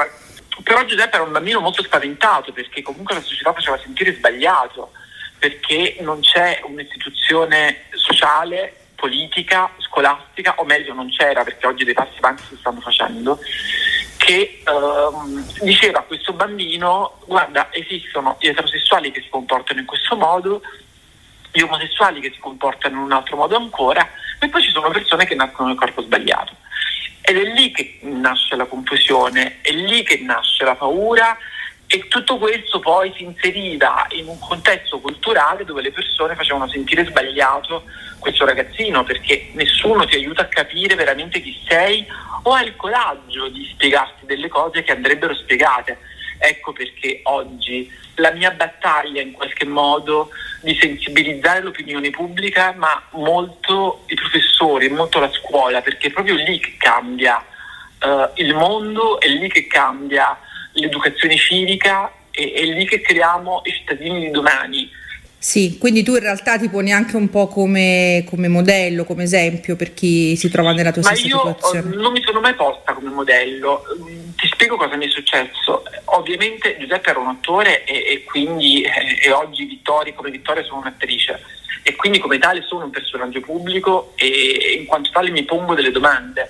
[0.63, 4.91] però Giuseppe era un bambino molto spaventato perché comunque la società faceva sentire sbagliato,
[5.37, 12.17] perché non c'è un'istituzione sociale, politica, scolastica, o meglio non c'era perché oggi dei passi
[12.17, 13.39] avanti si stanno facendo,
[14.27, 20.17] che ehm, diceva a questo bambino guarda esistono gli eterosessuali che si comportano in questo
[20.17, 20.61] modo,
[21.49, 24.05] gli omosessuali che si comportano in un altro modo ancora
[24.37, 26.55] e poi ci sono persone che nascono nel corpo sbagliato.
[27.21, 31.37] Ed è lì che nasce la confusione, è lì che nasce la paura
[31.87, 37.05] e tutto questo poi si inseriva in un contesto culturale dove le persone facevano sentire
[37.05, 37.83] sbagliato
[38.19, 42.05] questo ragazzino perché nessuno ti aiuta a capire veramente chi sei
[42.43, 45.97] o hai il coraggio di spiegarti delle cose che andrebbero spiegate.
[46.39, 50.29] Ecco perché oggi la mia battaglia in qualche modo
[50.61, 56.59] di sensibilizzare l'opinione pubblica, ma molto i professori, molto la scuola, perché è proprio lì
[56.59, 57.43] che cambia
[58.01, 60.37] uh, il mondo, è lì che cambia
[60.79, 64.89] l'educazione civica, e è lì che creiamo i cittadini di domani
[65.39, 69.75] sì, quindi tu in realtà ti poni anche un po' come, come modello, come esempio
[69.75, 71.95] per chi si trova nella tua Ma stessa io situazione.
[71.95, 73.83] non mi sono mai posta come modello.
[74.35, 75.83] Ti spiego cosa mi è successo.
[76.05, 80.79] Ovviamente Giuseppe era un attore e, e quindi eh, e oggi Vittoria, come Vittoria sono
[80.79, 81.39] un'attrice
[81.83, 85.91] e quindi come tale sono un personaggio pubblico e in quanto tale mi pongo delle
[85.91, 86.49] domande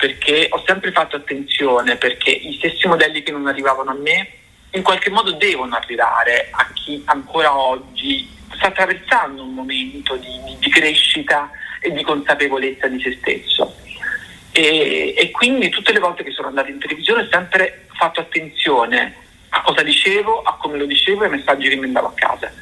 [0.00, 4.28] perché ho sempre fatto attenzione perché gli stessi modelli che non arrivavano a me
[4.70, 10.70] in qualche modo devono arrivare a chi ancora oggi sta attraversando un momento di, di
[10.70, 13.76] crescita e di consapevolezza di se stesso.
[14.52, 19.14] E, e, quindi tutte le volte che sono andata in televisione ho sempre fatto attenzione
[19.50, 22.52] a cosa dicevo, a come lo dicevo e ai messaggi che mandavo a casa.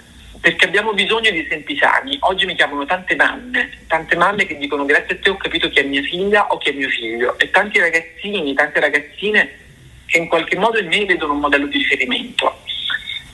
[0.49, 2.17] Perché abbiamo bisogno di esempi sani.
[2.21, 5.81] Oggi mi chiamano tante mamme, tante mamme che dicono grazie a te ho capito chi
[5.81, 7.39] è mia figlia o chi è mio figlio.
[7.39, 9.59] E tanti ragazzini, tante ragazzine
[10.07, 12.63] che in qualche modo in me vedono un modello di riferimento.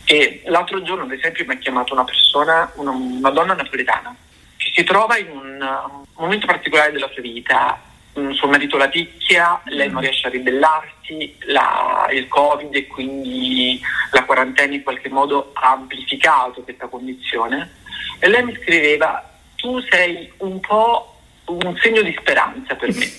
[0.06, 4.12] E l'altro giorno, ad esempio, mi ha chiamato una persona, una, una donna napoletana,
[4.56, 7.80] che si trova in un, un momento particolare della sua vita.
[8.16, 13.80] Mm, suo marito la picchia, lei non riesce a ribellarsi, la, il Covid e quindi
[14.12, 17.72] la quarantena in qualche modo ha amplificato questa condizione.
[18.20, 23.10] E lei mi scriveva, tu sei un po' un segno di speranza per me,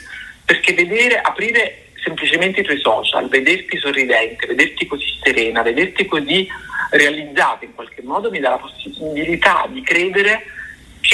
[0.45, 6.47] perché vedere, aprire semplicemente i tuoi social, vederti sorridente, vederti così serena, vederti così
[6.91, 10.45] realizzata in qualche modo mi dà la possibilità di credere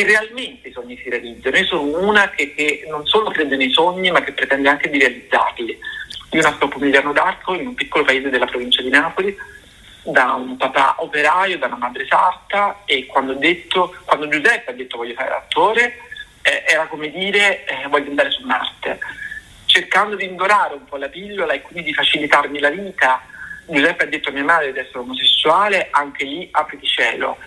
[0.02, 1.58] che realmente i sogni si realizzano.
[1.58, 5.00] Io sono una che, che non solo crede nei sogni ma che pretende anche di
[5.00, 5.78] realizzarli.
[6.32, 9.36] Io nasco a Pomigliano d'Arco in un piccolo paese della provincia di Napoli
[10.04, 14.98] da un papà operaio, da una madre sarta e quando, detto, quando Giuseppe ha detto
[14.98, 16.00] voglio fare l'attore
[16.42, 18.98] eh, era come dire eh, voglio andare su Marte
[19.66, 23.22] cercando di indorare un po' la pillola e quindi di facilitarmi la vita.
[23.72, 27.38] Giuseppe ha detto a mia madre di essere omosessuale, anche lì apriti cielo.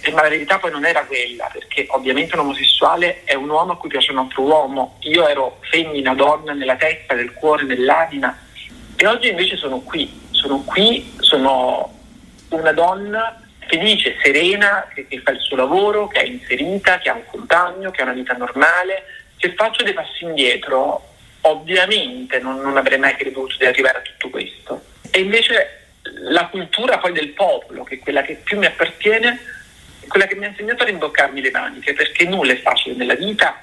[0.00, 3.72] E, ma la verità poi non era quella, perché ovviamente un omosessuale è un uomo
[3.72, 4.98] a cui piace un altro uomo.
[5.02, 8.36] Io ero femmina, donna nella testa, nel cuore, nell'anima.
[8.96, 11.92] E oggi invece sono qui, sono qui, sono
[12.48, 17.14] una donna felice, serena, che, che fa il suo lavoro, che è inserita, che ha
[17.14, 19.04] un compagno, che ha una vita normale.
[19.38, 21.12] Se faccio dei passi indietro
[21.42, 24.92] ovviamente non, non avrei mai creduto di arrivare a tutto questo.
[25.14, 25.82] E invece
[26.28, 29.38] la cultura poi del popolo, che è quella che più mi appartiene,
[30.00, 33.14] è quella che mi ha insegnato a rimboccarmi le maniche, perché nulla è facile nella
[33.14, 33.62] vita.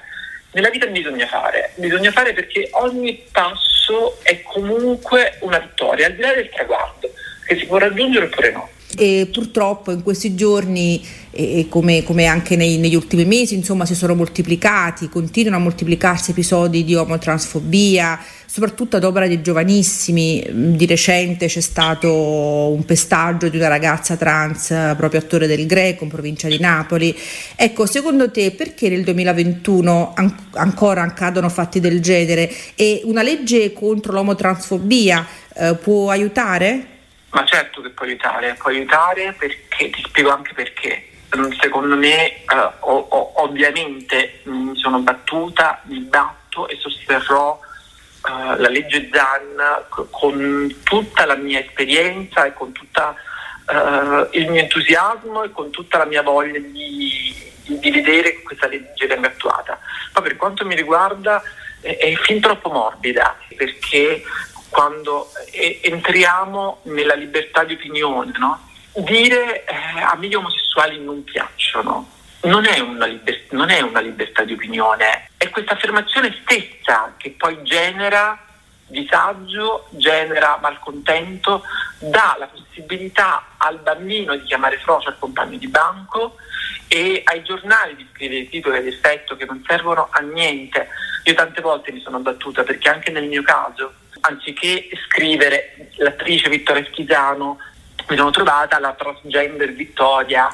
[0.52, 6.22] Nella vita bisogna fare, bisogna fare perché ogni passo è comunque una vittoria, al di
[6.22, 7.12] là del traguardo,
[7.44, 12.56] che si può raggiungere oppure no e purtroppo in questi giorni e come, come, anche
[12.56, 18.18] nei, negli ultimi mesi insomma si sono moltiplicati, continuano a moltiplicarsi episodi di omotransfobia,
[18.52, 20.44] soprattutto ad opera di giovanissimi.
[20.76, 24.66] Di recente c'è stato un pestaggio di una ragazza trans,
[24.98, 27.18] proprio attore del Greco in provincia di Napoli.
[27.56, 33.72] Ecco, secondo te perché nel 2021 an- ancora accadono fatti del genere e una legge
[33.72, 35.26] contro l'omotransfobia
[35.56, 36.88] eh, può aiutare?
[37.30, 41.06] Ma certo che può aiutare, può aiutare perché ti spiego anche perché.
[41.34, 42.44] Mm, secondo me, eh,
[42.80, 47.58] o, o, ovviamente mi sono battuta, mi batto e sosterrò
[48.24, 53.16] eh, la legge ZAN con tutta la mia esperienza e con tutto
[53.68, 58.68] eh, il mio entusiasmo e con tutta la mia voglia di, di, vedere che questa
[58.68, 59.78] legge venga attuata.
[60.14, 61.42] Ma per quanto mi riguarda
[61.80, 64.22] è, è fin troppo morbida perché
[64.68, 68.68] quando eh, entriamo nella libertà di opinione, no?
[68.94, 72.11] dire eh, a me gli omosessuali non piacciono
[72.42, 77.62] non è, liber- non è una libertà di opinione, è questa affermazione stessa che poi
[77.62, 78.38] genera
[78.92, 81.62] disagio, genera malcontento,
[81.98, 86.36] dà la possibilità al bambino di chiamare frocio al compagno di banco
[86.88, 90.88] e ai giornali di scrivere titoli ad effetto che non servono a niente.
[91.24, 96.84] Io tante volte mi sono battuta perché anche nel mio caso anziché scrivere l'attrice Vittoria
[96.84, 97.58] Schizano,
[98.08, 100.48] mi sono trovata la transgender Vittoria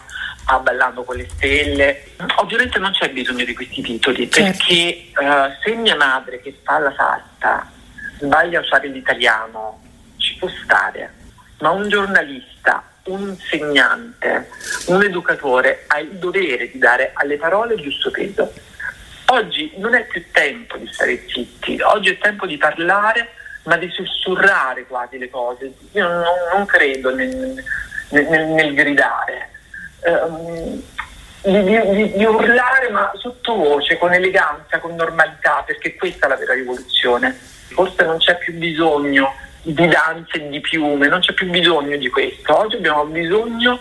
[0.56, 2.04] Ballando con le stelle.
[2.36, 4.64] Ovviamente non c'è bisogno di questi titoli certo.
[4.64, 7.70] perché uh, se mia madre che fa la sarta
[8.18, 9.80] sbaglia a usare l'italiano
[10.16, 11.12] ci può stare,
[11.60, 14.48] ma un giornalista, un insegnante,
[14.86, 18.52] un educatore ha il dovere di dare alle parole il giusto peso.
[19.26, 23.32] Oggi non è più tempo di stare zitti, oggi è tempo di parlare
[23.64, 25.72] ma di sussurrare quasi le cose.
[25.92, 26.24] Io non,
[26.54, 27.62] non credo nel,
[28.10, 29.50] nel, nel gridare.
[30.00, 30.82] Um,
[31.42, 36.54] di, di, di, urlare ma sottovoce, con eleganza, con normalità, perché questa è la vera
[36.54, 37.32] rivoluzione.
[37.68, 42.08] Forse non c'è più bisogno di danze e di piume, non c'è più bisogno di
[42.08, 42.56] questo.
[42.56, 43.78] Oggi abbiamo bisogno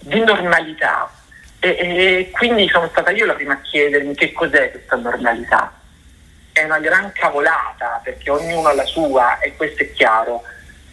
[0.00, 1.10] di normalità
[1.58, 5.72] e, e quindi sono stata io la prima a chiedermi che cos'è questa normalità.
[6.52, 10.42] È una gran cavolata perché ognuno ha la sua e questo è chiaro.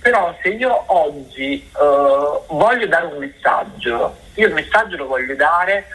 [0.07, 5.85] Però se io oggi uh, voglio dare un messaggio, io il messaggio lo voglio dare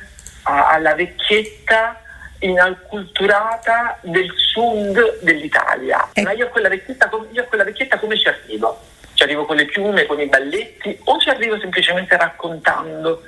[0.42, 1.98] a, alla vecchietta
[2.40, 6.10] inalculturata del sud dell'Italia.
[6.12, 6.20] Eh.
[6.20, 8.82] Ma io a, quella vecchietta, io a quella vecchietta come ci arrivo?
[9.14, 13.22] Ci arrivo con le piume, con i balletti o ci arrivo semplicemente raccontando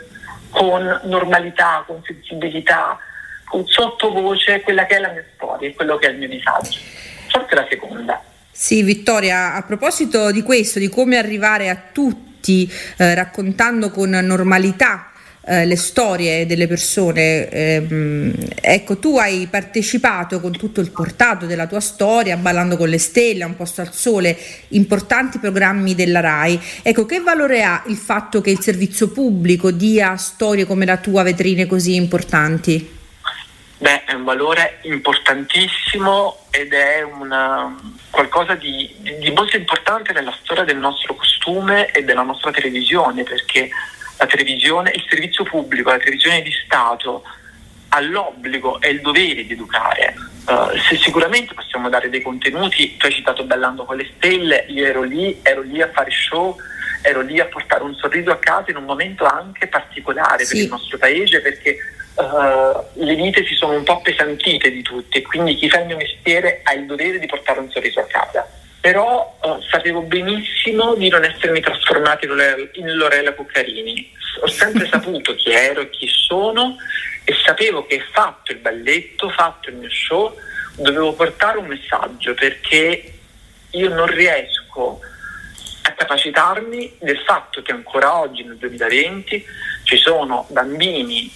[0.51, 2.99] con normalità, con sensibilità,
[3.47, 6.79] con sottovoce quella che è la mia storia e quello che è il mio disagio?
[7.31, 8.23] Forse la seconda.
[8.57, 15.11] Sì, Vittoria, a proposito di questo, di come arrivare a tutti eh, raccontando con normalità
[15.45, 17.49] eh, le storie delle persone.
[17.49, 22.99] Ehm, ecco, tu hai partecipato con tutto il portato della tua storia, Ballando con le
[22.99, 24.39] stelle, Un posto al sole,
[24.69, 26.61] importanti programmi della RAI.
[26.83, 31.25] Ecco, che valore ha il fatto che il servizio pubblico dia storie come la tua
[31.25, 32.94] vetrine così importanti?
[33.77, 37.77] Beh, è un valore importantissimo ed è una,
[38.11, 43.69] qualcosa di, di molto importante nella storia del nostro costume e della nostra televisione, perché
[44.17, 47.25] la televisione, il servizio pubblico, la televisione di Stato
[47.95, 50.15] ha l'obbligo e il dovere di educare.
[50.47, 54.85] Uh, se sicuramente possiamo dare dei contenuti, tu hai citato Ballando con le stelle, io
[54.85, 56.57] ero lì, ero lì a fare show,
[57.03, 60.55] ero lì a portare un sorriso a casa in un momento anche particolare sì.
[60.55, 61.77] per il nostro paese perché
[62.15, 65.87] uh, le vite si sono un po' appesantite di tutti e quindi chi fa il
[65.87, 68.47] mio mestiere ha il dovere di portare un sorriso a casa
[68.85, 74.13] però uh, sapevo benissimo di non essermi trasformato in Lorella, in Lorella Cuccarini.
[74.43, 76.77] Ho sempre saputo chi ero e chi sono
[77.25, 80.37] e sapevo che fatto il balletto, fatto il mio show,
[80.77, 83.15] dovevo portare un messaggio perché
[83.71, 85.01] io non riesco
[85.85, 89.47] a capacitarmi del fatto che ancora oggi nel 2020
[89.85, 91.33] ci sono bambini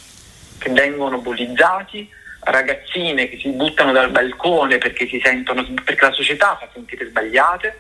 [0.59, 2.11] che vengono bullizzati,
[2.41, 7.79] ragazzine che si buttano dal balcone perché, sentono, perché la società fa sentire sbagliate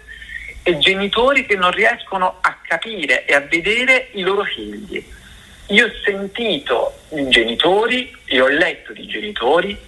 [0.63, 5.05] e genitori che non riescono a capire e a vedere i loro figli.
[5.69, 9.79] Io ho sentito di genitori e ho letto di genitori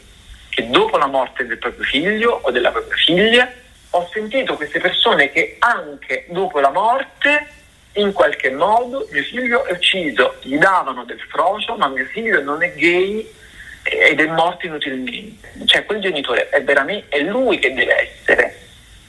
[0.49, 3.51] che dopo la morte del proprio figlio o della propria figlia
[3.91, 7.47] ho sentito queste persone che anche dopo la morte
[7.95, 12.63] in qualche modo mio figlio è ucciso, gli davano del frocio ma mio figlio non
[12.63, 13.29] è gay
[13.83, 15.53] ed è morto inutilmente.
[15.65, 18.59] Cioè quel genitore è veramente è lui che deve essere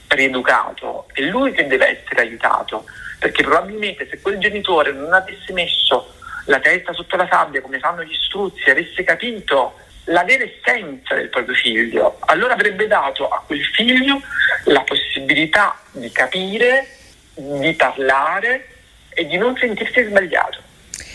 [0.08, 2.84] rieducato, è lui che deve essere aiutato,
[3.18, 6.14] perché probabilmente se quel genitore non avesse messo
[6.46, 11.28] la testa sotto la sabbia come fanno gli struzzi, avesse capito la vera essenza del
[11.28, 14.20] proprio figlio, allora avrebbe dato a quel figlio
[14.64, 16.88] la possibilità di capire,
[17.34, 18.66] di parlare
[19.10, 20.70] e di non sentirsi sbagliato.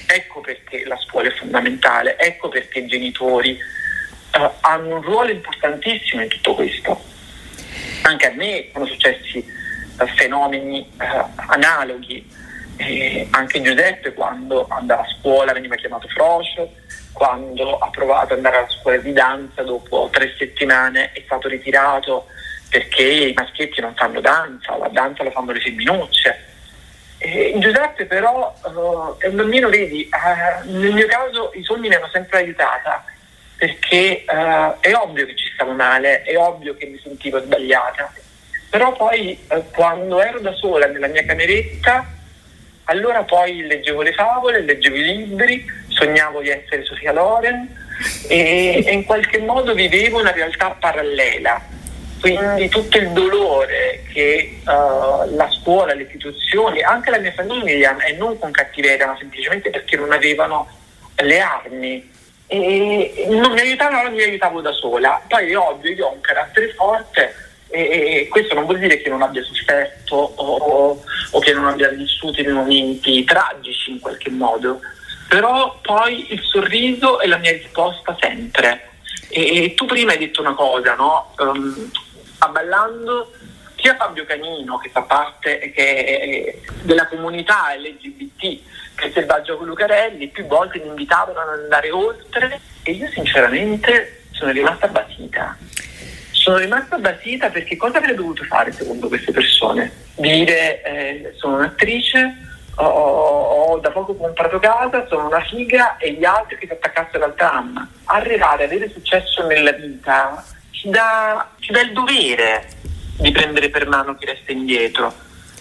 [0.10, 3.60] Ecco perché la scuola è fondamentale, ecco perché i genitori
[4.38, 7.04] uh, hanno un ruolo importantissimo in tutto questo.
[8.04, 9.46] Anche a me sono successi
[10.00, 12.26] uh, fenomeni uh, analoghi,
[12.78, 16.72] eh, anche Giuseppe quando andava a scuola veniva chiamato frocio,
[17.12, 22.28] quando ha provato ad andare alla scuola di danza dopo tre settimane è stato ritirato
[22.70, 26.56] perché i maschietti non fanno danza, la danza la fanno le femminucce
[27.28, 31.96] eh, Giuseppe però uh, è un bambino, vedi, uh, nel mio caso i sogni mi
[31.96, 33.04] hanno sempre aiutata
[33.58, 38.14] perché uh, è ovvio che ci stavo male, è ovvio che mi sentivo sbagliata,
[38.70, 39.38] però poi
[39.74, 42.06] quando ero da sola nella mia cameretta,
[42.86, 47.68] allora poi leggevo le favole, leggevo i libri, sognavo di essere Sofia Loren
[48.30, 51.62] e, e in qualche modo vivevo una realtà parallela
[52.20, 58.14] quindi tutto il dolore che uh, la scuola, le istituzioni, anche la mia famiglia, e
[58.14, 60.68] non con cattiveria, ma semplicemente perché non avevano
[61.16, 62.16] le armi,
[62.48, 65.22] e non mi aiutavano, mi aiutavo da sola.
[65.28, 67.36] Poi è ovvio, io ho un carattere forte
[67.70, 72.42] e, questo non vuol dire che non abbia sofferto o, o che non abbia vissuto
[72.42, 74.80] dei momenti tragici in qualche modo,
[75.28, 78.92] però poi il sorriso è la mia risposta sempre.
[79.30, 81.34] E, tu prima hai detto una cosa, no?
[81.38, 81.92] Um,
[82.52, 83.32] Ballando
[83.76, 88.60] sia Fabio Canino che fa parte che della comunità LGBT
[88.96, 94.88] che Selvaggio Lucarelli più volte mi invitavano ad andare oltre e io sinceramente sono rimasta
[94.88, 95.58] basita
[96.48, 99.92] sono rimasta basita perché cosa avrei dovuto fare secondo queste persone?
[100.16, 102.38] Dire eh, sono un'attrice,
[102.76, 107.26] ho, ho, da poco comprato casa, sono una figa e gli altri che si attaccassero
[107.26, 107.86] al tram.
[108.06, 110.42] Arrivare ad avere successo nella vita
[110.78, 112.70] ci dà, ci dà il dovere
[113.18, 115.14] di prendere per mano chi resta indietro.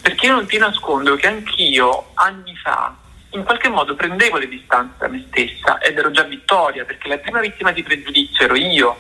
[0.02, 2.94] Perché io non ti nascondo che anch'io anni fa
[3.30, 7.18] in qualche modo prendevo le distanze da me stessa ed ero già vittoria perché la
[7.18, 8.98] prima vittima di pregiudizio ero io.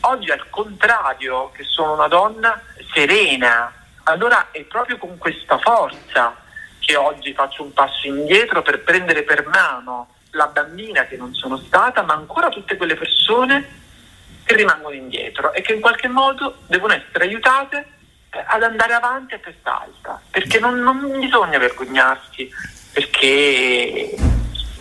[0.00, 2.60] Oggi al contrario, che sono una donna
[2.92, 3.72] serena.
[4.04, 6.36] Allora è proprio con questa forza
[6.78, 11.56] che oggi faccio un passo indietro per prendere per mano la bambina che non sono
[11.56, 13.84] stata, ma ancora tutte quelle persone
[14.46, 17.86] che rimangono indietro e che in qualche modo devono essere aiutate
[18.30, 22.48] eh, ad andare avanti a testa alta, perché non, non bisogna vergognarsi
[22.92, 24.14] perché,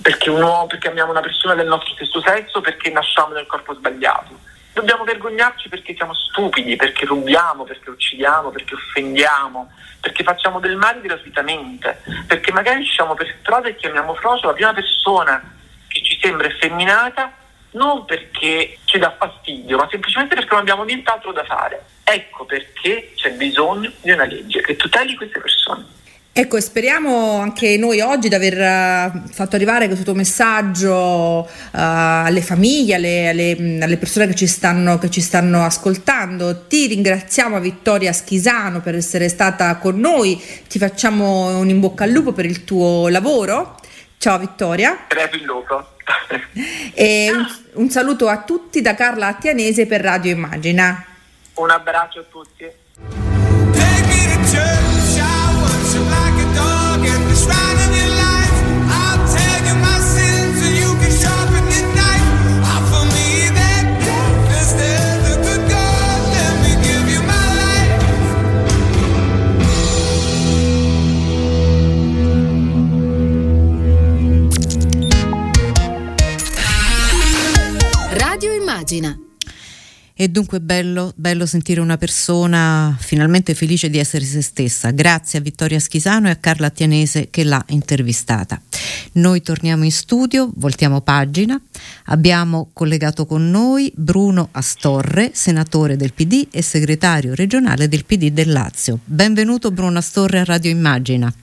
[0.01, 4.39] perché, uno, perché amiamo una persona del nostro stesso sesso, perché nasciamo nel corpo sbagliato.
[4.72, 11.01] Dobbiamo vergognarci perché siamo stupidi, perché rubiamo, perché uccidiamo, perché offendiamo, perché facciamo del male
[11.01, 15.41] gratuitamente, perché magari usciamo per strada e chiamiamo frocio la prima persona
[15.88, 17.34] che ci sembra effeminata
[17.76, 21.84] non perché ci dà fastidio, ma semplicemente perché non abbiamo nient'altro da fare.
[22.03, 25.93] Ecco perché c'è bisogno di una legge che tuteli queste persone.
[26.38, 32.95] Ecco, speriamo anche noi oggi di aver uh, fatto arrivare questo messaggio uh, alle famiglie,
[32.95, 36.67] alle, alle, alle persone che ci, stanno, che ci, stanno, ascoltando.
[36.67, 40.36] Ti ringraziamo Vittoria Schisano per essere stata con noi,
[40.67, 43.78] ti facciamo un in bocca al lupo per il tuo lavoro.
[44.17, 45.05] Ciao Vittoria.
[45.07, 45.95] Crepi il lupo.
[46.93, 51.06] E un, un, saluto a tutti da Carla Attianese per Radio Immagina.
[51.56, 52.72] Un abbraccio a tutti.
[80.18, 84.91] È dunque bello, bello, sentire una persona finalmente felice di essere se stessa.
[84.91, 88.61] Grazie a Vittoria Schisano e a Carla Tianese che l'ha intervistata.
[89.16, 91.61] Noi torniamo in studio, voltiamo pagina.
[92.05, 98.53] Abbiamo collegato con noi Bruno Astorre, senatore del PD e segretario regionale del PD del
[98.53, 98.99] Lazio.
[99.03, 101.34] Benvenuto Bruno Astorre a Radio Immagina.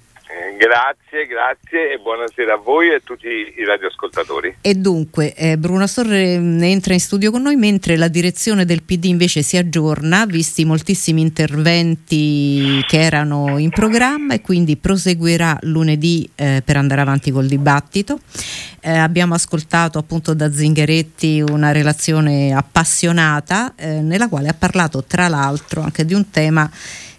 [0.57, 4.57] Grazie, grazie e buonasera a voi e a tutti i radioascoltatori.
[4.61, 8.83] E dunque, eh, Bruno Sorre mm, entra in studio con noi mentre la direzione del
[8.83, 16.29] PD invece si aggiorna, visti moltissimi interventi che erano in programma e quindi proseguirà lunedì
[16.35, 18.19] eh, per andare avanti col dibattito.
[18.81, 25.29] Eh, abbiamo ascoltato appunto da Zingaretti una relazione appassionata eh, nella quale ha parlato tra
[25.29, 26.71] l'altro anche di un tema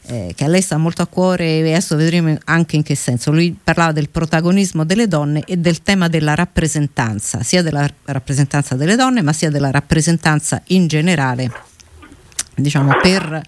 [0.07, 3.31] eh, che a lei sta molto a cuore e adesso vedremo anche in che senso.
[3.31, 8.95] Lui parlava del protagonismo delle donne e del tema della rappresentanza, sia della rappresentanza delle
[8.95, 11.51] donne ma sia della rappresentanza in generale,
[12.55, 13.41] diciamo per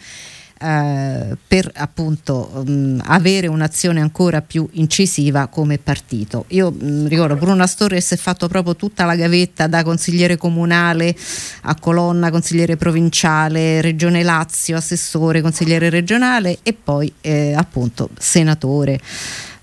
[0.57, 6.45] eh, per appunto mh, mm, avere un'azione ancora più incisiva come partito.
[6.49, 10.37] Io mh, mm, ricordo Bruno Astorre si è fatto proprio tutta la gavetta da consigliere
[10.37, 11.15] comunale
[11.63, 18.99] a Colonna, consigliere provinciale, regione Lazio, assessore, consigliere regionale e poi eh, appunto senatore.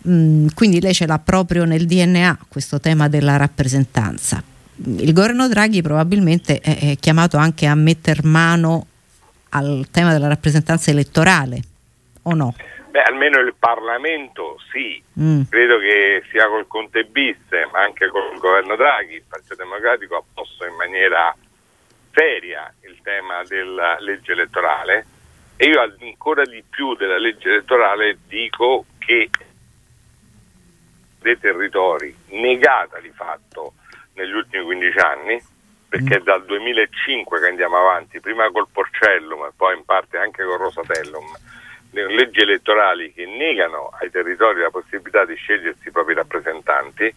[0.08, 4.42] Mm, quindi lei ce l'ha proprio nel DNA questo tema della rappresentanza.
[4.84, 8.86] Il governo Draghi probabilmente è chiamato anche a metter mano
[9.52, 11.60] al tema della rappresentanza elettorale
[12.22, 12.54] o no?
[12.90, 15.42] Beh, almeno il Parlamento sì, mm.
[15.48, 17.38] credo che sia col Conte bis,
[17.72, 21.34] ma anche col governo Draghi, il Partito Democratico ha posto in maniera
[22.12, 25.06] seria il tema della legge elettorale
[25.56, 29.30] e io ancora di più della legge elettorale dico che
[31.20, 33.74] dei territori negata di fatto
[34.14, 35.42] negli ultimi 15 anni
[35.92, 36.24] perché mm.
[36.24, 41.26] dal 2005 che andiamo avanti, prima col Porcellum e poi in parte anche col Rosatellum,
[41.90, 47.14] leggi elettorali che negano ai territori la possibilità di scegliersi i propri rappresentanti,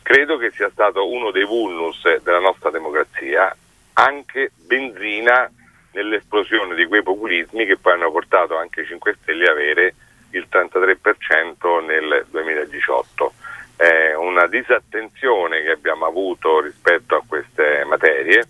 [0.00, 3.54] credo che sia stato uno dei vulnus della nostra democrazia,
[3.92, 5.50] anche benzina
[5.92, 9.94] nell'esplosione di quei populismi che poi hanno portato anche i 5 Stelle a avere
[10.30, 13.34] il 33% nel 2018
[13.76, 18.46] eh, una disattenzione che abbiamo avuto rispetto a queste materie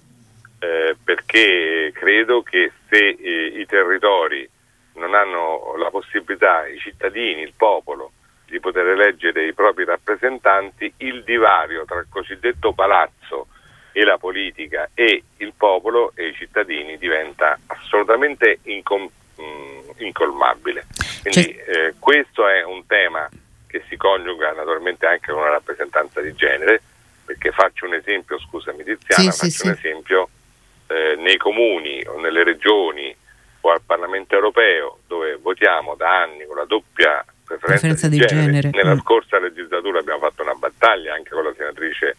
[0.58, 4.48] eh, perché credo che se eh, i territori
[4.94, 8.12] non hanno la possibilità, i cittadini, il popolo,
[8.46, 13.48] di poter eleggere i propri rappresentanti, il divario tra il cosiddetto palazzo
[13.92, 19.10] e la politica e il popolo e i cittadini diventa assolutamente incom-
[19.40, 20.86] mm, incolmabile.
[21.22, 23.28] Quindi eh, questo è un tema
[23.74, 26.80] che si coniuga naturalmente anche con una rappresentanza di genere,
[27.24, 29.86] perché faccio un esempio, scusami Tiziana, Sì, sì, faccio un sì.
[29.86, 30.28] esempio
[30.86, 33.14] eh, nei comuni o nelle regioni
[33.62, 38.26] o al Parlamento europeo dove votiamo da anni con la doppia preferenza, Preferenza di, di
[38.26, 38.52] genere.
[38.60, 39.00] genere, Nella mm.
[39.00, 42.16] scorsa legislatura abbiamo fatto una battaglia anche con la senatrice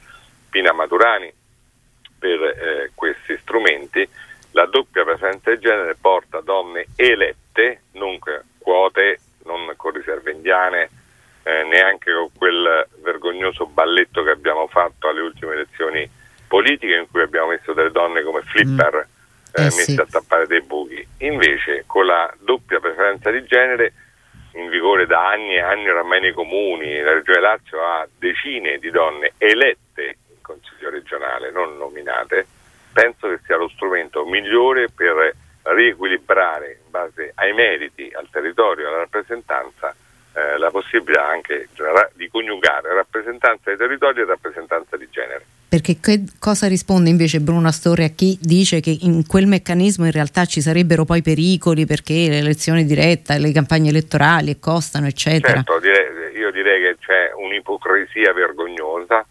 [0.50, 1.32] Pina Maturani
[2.20, 4.06] per eh, questi strumenti.
[4.52, 8.18] La doppia preferenza di genere porta donne elette, non
[8.58, 10.90] quote, non con riserve indiane,
[11.48, 16.10] eh, neanche con quel vergognoso balletto che abbiamo fatto alle ultime elezioni
[16.48, 20.00] politiche in cui abbiamo messo delle donne come flipper eh, Eh, messe sì.
[20.00, 21.06] a tappare dei buchi.
[21.20, 23.94] Invece con la doppia preferenza di genere
[24.56, 28.90] in vigore da anni e anni oramai nei comuni, la Regione Lazio ha decine di
[28.90, 32.48] donne elette in Consiglio regionale, non nominate,
[32.92, 35.34] penso che sia lo strumento migliore per
[35.64, 39.96] riequilibrare in base ai meriti, al territorio, alla rappresentanza,
[40.36, 41.70] eh, la possibilità anche
[42.16, 45.46] di coniugare rappresentanza di territorio e rappresentanza di genere.
[45.70, 50.12] Perché che cosa risponde invece Bruno Astorre a chi dice che in quel meccanismo in
[50.12, 55.54] realtà ci sarebbero poi pericoli perché l'elezione diretta, le campagne elettorali costano, eccetera?
[55.54, 59.26] Certo, direi- io direi che c'è un'ipocrisia vergognosa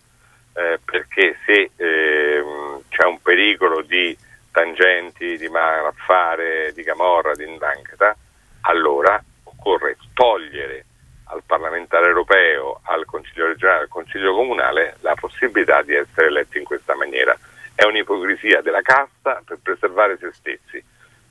[0.55, 4.17] eh, perché se ehm, c'è un pericolo di
[4.51, 8.17] tangenti, di malaffare, di camorra, di indangheta,
[8.63, 10.87] allora occorre togliere
[11.35, 16.65] al parlamentare europeo, al Consiglio regionale, al Consiglio comunale la possibilità di essere eletti in
[16.65, 17.37] questa maniera.
[17.75, 20.83] È un'ipocrisia della casta per preservare se stessi,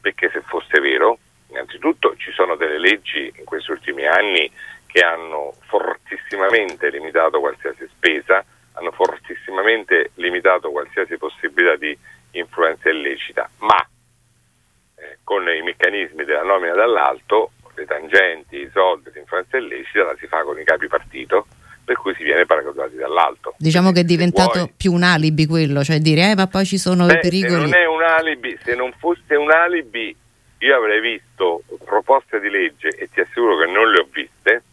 [0.02, 4.52] perché se fosse vero, innanzitutto ci sono delle leggi in questi ultimi anni
[4.88, 8.44] che hanno fortissimamente limitato qualsiasi spesa,
[8.74, 11.98] hanno fortissimamente limitato qualsiasi possibilità di
[12.32, 13.78] influenza illecita, ma
[14.96, 17.52] eh, con i meccanismi della nomina dall'alto,
[17.84, 21.46] le tangenti, i soldi, l'influenza illecita la si fa con i capi partito,
[21.84, 23.56] per cui si viene paracadutati dall'alto.
[23.58, 26.78] Diciamo che è diventato vuoi- più un alibi quello, cioè dire eh ma poi ci
[26.78, 27.54] sono Beh, i pericoli.
[27.54, 30.16] Se non è un alibi, se non fosse un alibi,
[30.60, 34.64] io avrei visto proposte di legge e ti assicuro che non le ho viste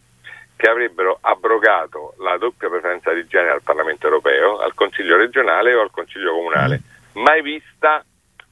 [0.56, 5.80] che avrebbero abrogato la doppia preferenza di genere al Parlamento europeo, al Consiglio regionale o
[5.80, 6.82] al Consiglio comunale.
[7.14, 8.04] Mai vista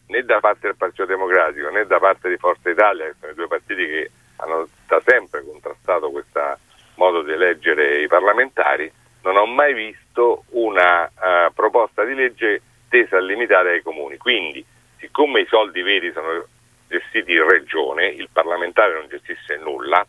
[0.07, 3.35] né da parte del Partito Democratico né da parte di Forza Italia, che sono i
[3.35, 6.59] due partiti che hanno da sempre contrastato questo
[6.95, 8.91] modo di eleggere i parlamentari,
[9.23, 14.17] non ho mai visto una eh, proposta di legge tesa a limitare ai comuni.
[14.17, 14.65] Quindi,
[14.99, 16.45] siccome i soldi veri sono
[16.89, 20.05] gestiti in regione, il parlamentare non gestisce nulla,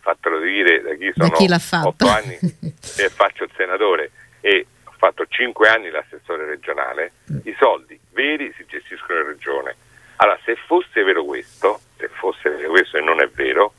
[0.00, 1.88] fatelo dire da chi Da sono chi l'ha fatto.
[1.88, 2.36] otto anni
[2.98, 4.10] e faccio il senatore
[4.40, 7.12] e ho fatto cinque anni l'assessore regionale,
[7.44, 9.76] i soldi veri si gestiscono in regione.
[10.16, 13.72] Allora, se fosse vero questo, se fosse vero questo e non è vero,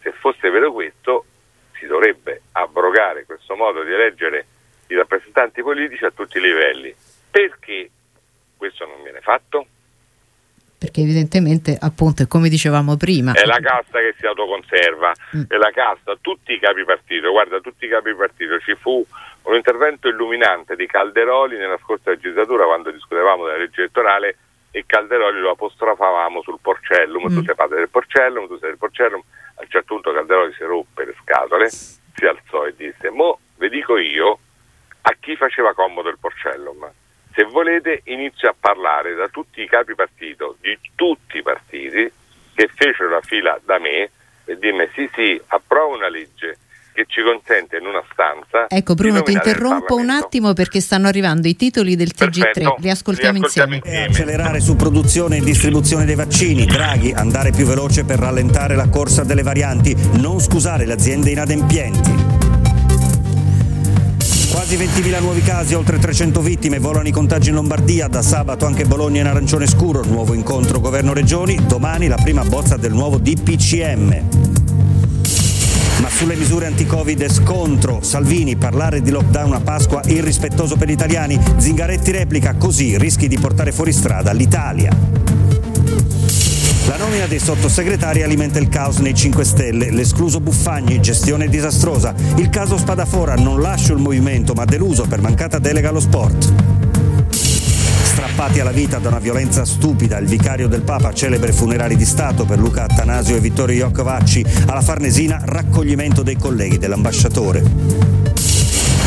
[0.00, 1.24] se fosse vero questo,
[1.78, 4.46] si dovrebbe abrogare questo modo di eleggere
[4.88, 6.94] i rappresentanti politici a tutti i livelli.
[7.30, 7.90] Perché
[8.56, 9.66] questo non viene fatto?
[10.78, 15.42] Perché evidentemente, appunto, è come dicevamo prima, È la casta che si autoconserva, Mm.
[15.48, 19.04] è la casta, tutti i capi partito, guarda, tutti i capi partito, ci fu
[19.42, 24.36] un intervento illuminante di Calderoli nella scorsa legislatura quando discutevamo della legge elettorale
[24.72, 27.36] e Calderoli lo apostrofavamo sul porcellum, Mm.
[27.36, 29.20] tu sei padre del porcellum, tu sei del porcellum,
[29.56, 33.68] a un certo punto Calderoli si ruppe le scatole, si alzò e disse, mo vi
[33.68, 34.38] dico io
[35.02, 36.90] a chi faceva comodo il porcellum.
[37.34, 42.10] Se volete inizio a parlare da tutti i capi partito, di tutti i partiti,
[42.54, 44.10] che fecero la fila da me
[44.44, 46.58] e dirmi sì sì, approvo una legge
[46.92, 48.66] che ci consente in una stanza...
[48.68, 52.90] Ecco Bruno, ti interrompo un attimo perché stanno arrivando i titoli del TG3, Perfetto, li
[52.90, 53.76] ascoltiamo, li ascoltiamo insieme.
[53.76, 54.04] insieme.
[54.04, 56.64] Accelerare su produzione e distribuzione dei vaccini.
[56.66, 59.96] Draghi, andare più veloce per rallentare la corsa delle varianti.
[60.20, 62.50] Non scusare le aziende inadempienti.
[64.50, 68.84] Quasi 20.000 nuovi casi, oltre 300 vittime, volano i contagi in Lombardia, da sabato anche
[68.84, 74.71] Bologna in arancione scuro, nuovo incontro governo-regioni, domani la prima bozza del nuovo DPCM.
[76.02, 81.40] Ma sulle misure anti-Covid scontro, Salvini parlare di lockdown a Pasqua irrispettoso per gli italiani,
[81.58, 84.90] Zingaretti replica così rischi di portare fuori strada l'Italia.
[86.88, 92.50] La nomina dei sottosegretari alimenta il caos nei 5 Stelle, l'escluso Buffagni, gestione disastrosa, il
[92.50, 96.81] caso Spadafora, non lascio il movimento ma deluso per mancata delega allo sport.
[98.22, 102.44] Strappati alla vita da una violenza stupida, il vicario del Papa celebre funerali di Stato
[102.44, 107.64] per Luca Attanasio e Vittorio Iocovacci, alla Farnesina raccoglimento dei colleghi dell'ambasciatore.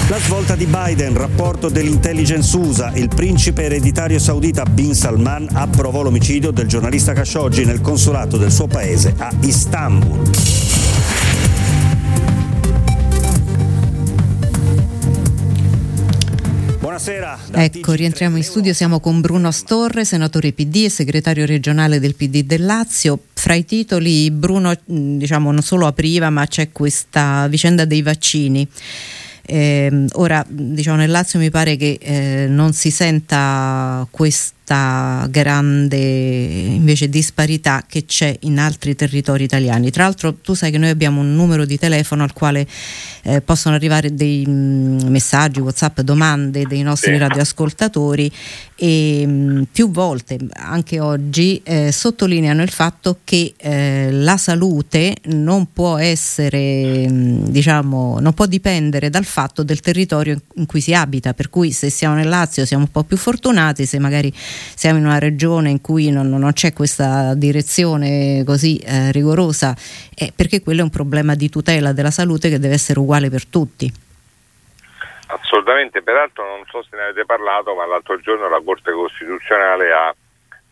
[0.09, 6.51] La svolta di Biden, rapporto dell'intelligence USA, il principe ereditario saudita Bin Salman approvò l'omicidio
[6.51, 10.64] del giornalista Khashoggi nel consolato del suo paese a Istanbul.
[16.95, 17.37] Buonasera.
[17.51, 22.43] Ecco, rientriamo in studio, siamo con Bruno Astorre, senatore PD e segretario regionale del PD
[22.43, 23.19] del Lazio.
[23.33, 28.65] Fra i titoli Bruno diciamo, non solo apriva, ma c'è questa vicenda dei vaccini.
[29.41, 34.07] Eh, ora, diciamo, nel Lazio mi pare che eh, non si senta
[34.65, 39.91] questa grande invece disparità che c'è in altri territori italiani.
[39.91, 42.65] Tra l'altro tu sai che noi abbiamo un numero di telefono al quale
[43.21, 47.19] eh, possono arrivare dei mh, mm, messaggi, whatsapp, domande dei nostri sì.
[47.19, 48.31] radioascoltatori
[48.75, 55.15] e mh, mm, più volte, anche oggi, eh, sottolineano il fatto che eh, la salute
[55.25, 60.81] non può essere, mh, mm, diciamo, non può dipendere dal fatto del territorio in cui
[60.81, 64.33] si abita, per cui se siamo nel Lazio siamo un po' più fortunati, se magari
[64.75, 69.75] siamo in una regione in cui non, non c'è questa direzione così eh, rigorosa,
[70.13, 73.45] è perché quello è un problema di tutela della salute che deve essere uguale per
[73.45, 73.91] tutti.
[75.27, 80.15] Assolutamente, peraltro non so se ne avete parlato, ma l'altro giorno la Corte Costituzionale ha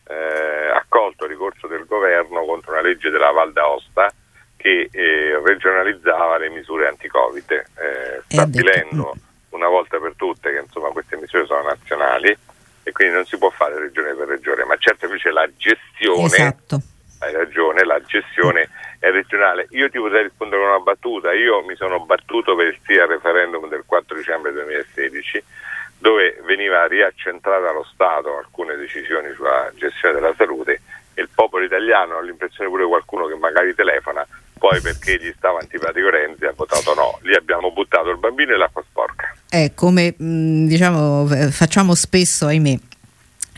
[0.08, 4.12] eh, accolto il ricorso del governo contro una legge della Val d'Aosta
[4.58, 9.14] che eh, regionalizzava le misure anti-Covid, eh, stabilendo
[9.50, 12.36] una volta per tutte che insomma, queste misure sono nazionali
[12.84, 16.82] e quindi non si può fare regione per regione, ma certo invece la gestione, esatto.
[17.20, 18.70] hai ragione, la gestione
[19.00, 19.68] è regionale.
[19.72, 23.08] Io ti potrei rispondere con una battuta, io mi sono battuto per il sì al
[23.08, 25.44] referendum del 4 dicembre 2016
[26.04, 30.82] dove veniva riaccentrata allo Stato alcune decisioni sulla gestione della salute
[31.14, 34.28] e il popolo italiano, ho l'impressione pure qualcuno che magari telefona,
[34.64, 37.20] poi perché gli stava antipatico Renzi ha votato no.
[37.24, 39.36] Lì abbiamo buttato il bambino e l'acqua sporca.
[39.50, 42.80] È come diciamo, facciamo spesso, ahimè.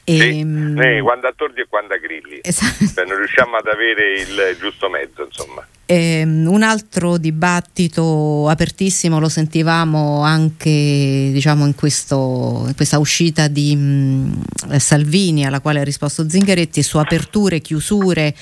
[0.03, 2.91] E, sì, eh, quando a tordi e quando a grilli, esatto.
[2.91, 5.63] cioè, non riusciamo ad avere il giusto mezzo, insomma.
[5.87, 13.75] Eh, un altro dibattito apertissimo lo sentivamo anche diciamo, in, questo, in, questa uscita di
[13.75, 18.33] mh, Salvini alla quale ha risposto Zingaretti su aperture, chiusure,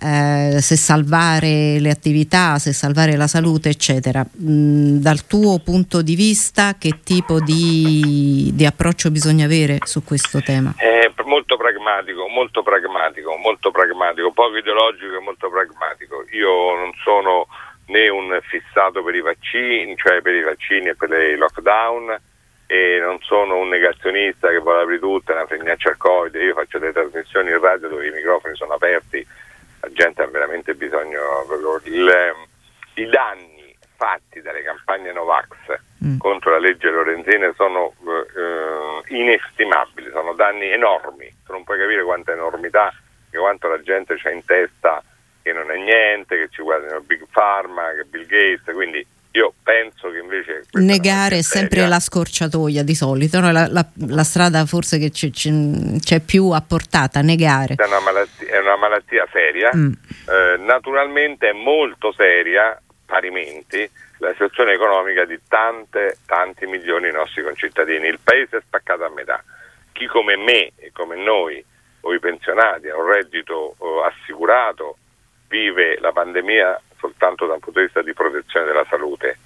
[0.00, 4.24] eh, se salvare le attività, se salvare la salute eccetera.
[4.24, 10.40] Mh, dal tuo punto di vista che tipo di, di approccio bisogna avere su questo
[10.40, 10.72] tema?
[10.78, 16.26] Eh, molto pragmatico, molto pragmatico, molto pragmatico, poco ideologico e molto pragmatico.
[16.32, 17.46] Io non sono
[17.86, 22.20] né un fissato per i vaccini, cioè per i vaccini e per i lockdown
[22.66, 26.78] e non sono un negazionista che vuole aprire tutto, una fregnaccia al Covid, io faccio
[26.78, 29.26] delle trasmissioni in radio dove i microfoni sono aperti,
[29.80, 31.20] la gente ha veramente bisogno,
[31.84, 32.34] il,
[32.94, 35.48] i danni fatti dalle campagne Novax
[36.04, 36.18] mm.
[36.18, 42.32] contro la legge Lorenzina sono eh, inestimabili, sono danni enormi, tu non puoi capire quanta
[42.32, 42.92] enormità
[43.30, 45.02] e quanto la gente c'ha in testa
[45.42, 50.10] che non è niente, che ci guardano Big Pharma, che Bill Gates, quindi io penso
[50.10, 50.64] che invece...
[50.72, 53.50] Negare è sempre la scorciatoia di solito, no?
[53.50, 57.74] la, la, la, strada forse che c'è, c'è, più a portata, negare.
[57.74, 59.92] È una malattia, è una malattia seria, mm.
[60.28, 63.88] eh, naturalmente è molto seria, parimenti,
[64.22, 68.06] la situazione economica di tante, tanti milioni di nostri concittadini.
[68.06, 69.42] Il paese è spaccato a metà.
[69.90, 71.62] Chi come me e come noi,
[72.02, 74.96] o i pensionati, ha un reddito oh, assicurato,
[75.48, 79.38] vive la pandemia soltanto da un punto di vista di protezione della salute,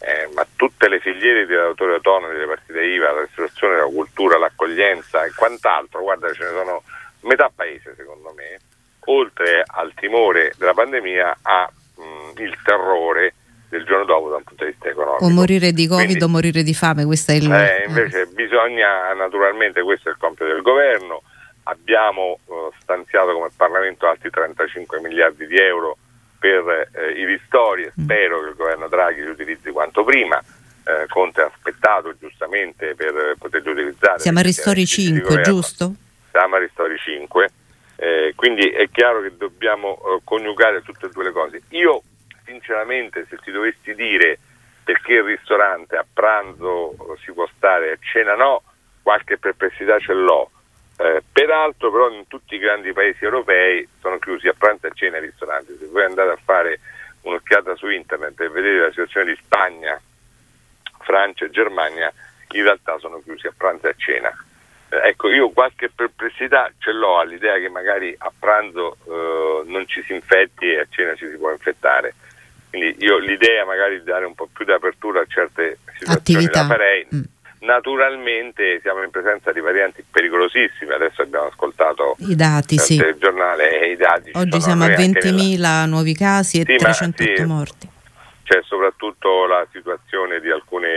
[0.00, 4.36] eh, ma tutte le filiere di lavoratori autonomi, delle partite IVA, la ristorazione, la cultura,
[4.36, 6.82] l'accoglienza e quant'altro, guarda ce ne sono
[7.22, 8.58] metà paese secondo me,
[9.06, 13.32] oltre al timore della pandemia ha mh, il terrore
[13.68, 15.24] del giorno dopo da un punto di vista economico.
[15.24, 17.52] O morire di Covid Quindi, o morire di fame, questo è il...
[17.52, 21.22] Eh, invece bisogna, naturalmente questo è il compito del governo,
[21.64, 25.96] abbiamo eh, stanziato come Parlamento altri 35 miliardi di euro
[26.38, 28.04] per eh, i ristori e mm.
[28.04, 30.42] spero che il governo Draghi li utilizzi quanto prima.
[30.84, 34.20] Eh, Conte ha aspettato giustamente per poterli utilizzare.
[34.20, 35.92] Siamo a ristori 5, giusto?
[36.30, 37.50] Siamo a ristori 5,
[37.96, 41.62] eh, quindi è chiaro che dobbiamo eh, coniugare tutte e due le cose.
[41.70, 42.02] Io
[42.48, 44.38] sinceramente se ti dovessi dire
[44.82, 48.62] perché il ristorante a pranzo si può stare, a cena no,
[49.02, 50.50] qualche perplessità ce l'ho
[51.00, 54.92] eh, peraltro però in tutti i grandi paesi europei sono chiusi a pranzo e a
[54.94, 55.76] cena i ristoranti.
[55.78, 56.80] Se voi andate a fare
[57.22, 60.00] un'occhiata su internet e vedete la situazione di Spagna,
[61.02, 62.12] Francia e Germania,
[62.50, 64.44] in realtà sono chiusi a pranzo e a cena.
[64.88, 70.02] Eh, ecco, io qualche perplessità ce l'ho all'idea che magari a pranzo eh, non ci
[70.02, 72.14] si infetti e a cena ci si può infettare.
[72.70, 76.60] Quindi io l'idea magari di dare un po' più di apertura a certe situazioni Attività.
[76.62, 77.06] la farei.
[77.14, 77.20] Mm.
[77.60, 82.96] Naturalmente siamo in presenza di varianti pericolosissime, adesso abbiamo ascoltato I dati, sì.
[82.98, 84.30] telegiornale e i dati.
[84.34, 87.42] Oggi siamo a noi anche 20.000 nella- nuovi casi e Sì, ma 308 sì.
[87.44, 87.88] morti.
[88.44, 90.88] C'è soprattutto la situazione di alcune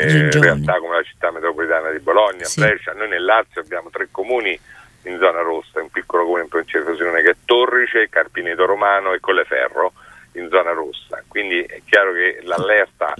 [0.00, 0.44] Regioni.
[0.44, 2.60] realtà come la città metropolitana di Bologna, Sì.
[2.60, 2.92] Brescia.
[2.92, 4.58] Noi nel Lazio abbiamo tre comuni
[5.02, 9.12] in zona rossa, un piccolo comune in provincia di Frosinone che è Torrice, Carpineto Romano
[9.12, 9.92] e Colleferro
[10.34, 11.22] in zona rossa.
[11.26, 13.14] Quindi è chiaro che l'allerta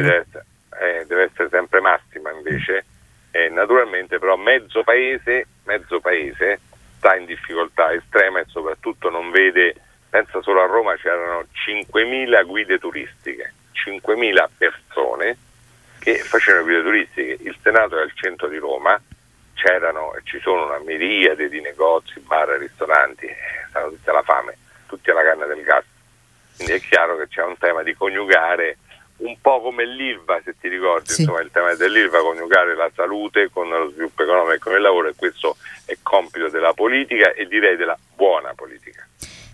[0.00, 0.46] deve essere,
[0.80, 2.84] eh, deve essere sempre massima invece.
[3.30, 6.60] E naturalmente però mezzo paese, mezzo paese
[6.98, 9.74] sta in difficoltà estrema e soprattutto non vede,
[10.08, 15.36] pensa solo a Roma c'erano 5.000 guide turistiche, 5.000 persone
[15.98, 17.38] che facevano guide turistiche.
[17.42, 18.98] Il Senato è al centro di Roma,
[19.54, 23.36] c'erano e ci sono una miriade di negozi, bar ristoranti, eh,
[23.68, 24.56] stanno tutti alla fame,
[24.86, 25.84] tutti alla canna del gas.
[26.56, 28.78] Quindi è chiaro che c'è un tema di coniugare
[29.16, 31.20] un po' come l'ILVA, se ti ricordi, Sì.
[31.22, 35.08] insomma il tema dell'ILVA, coniugare la salute con lo sviluppo economico e con il lavoro
[35.08, 39.06] e questo è compito della politica e direi della buona politica.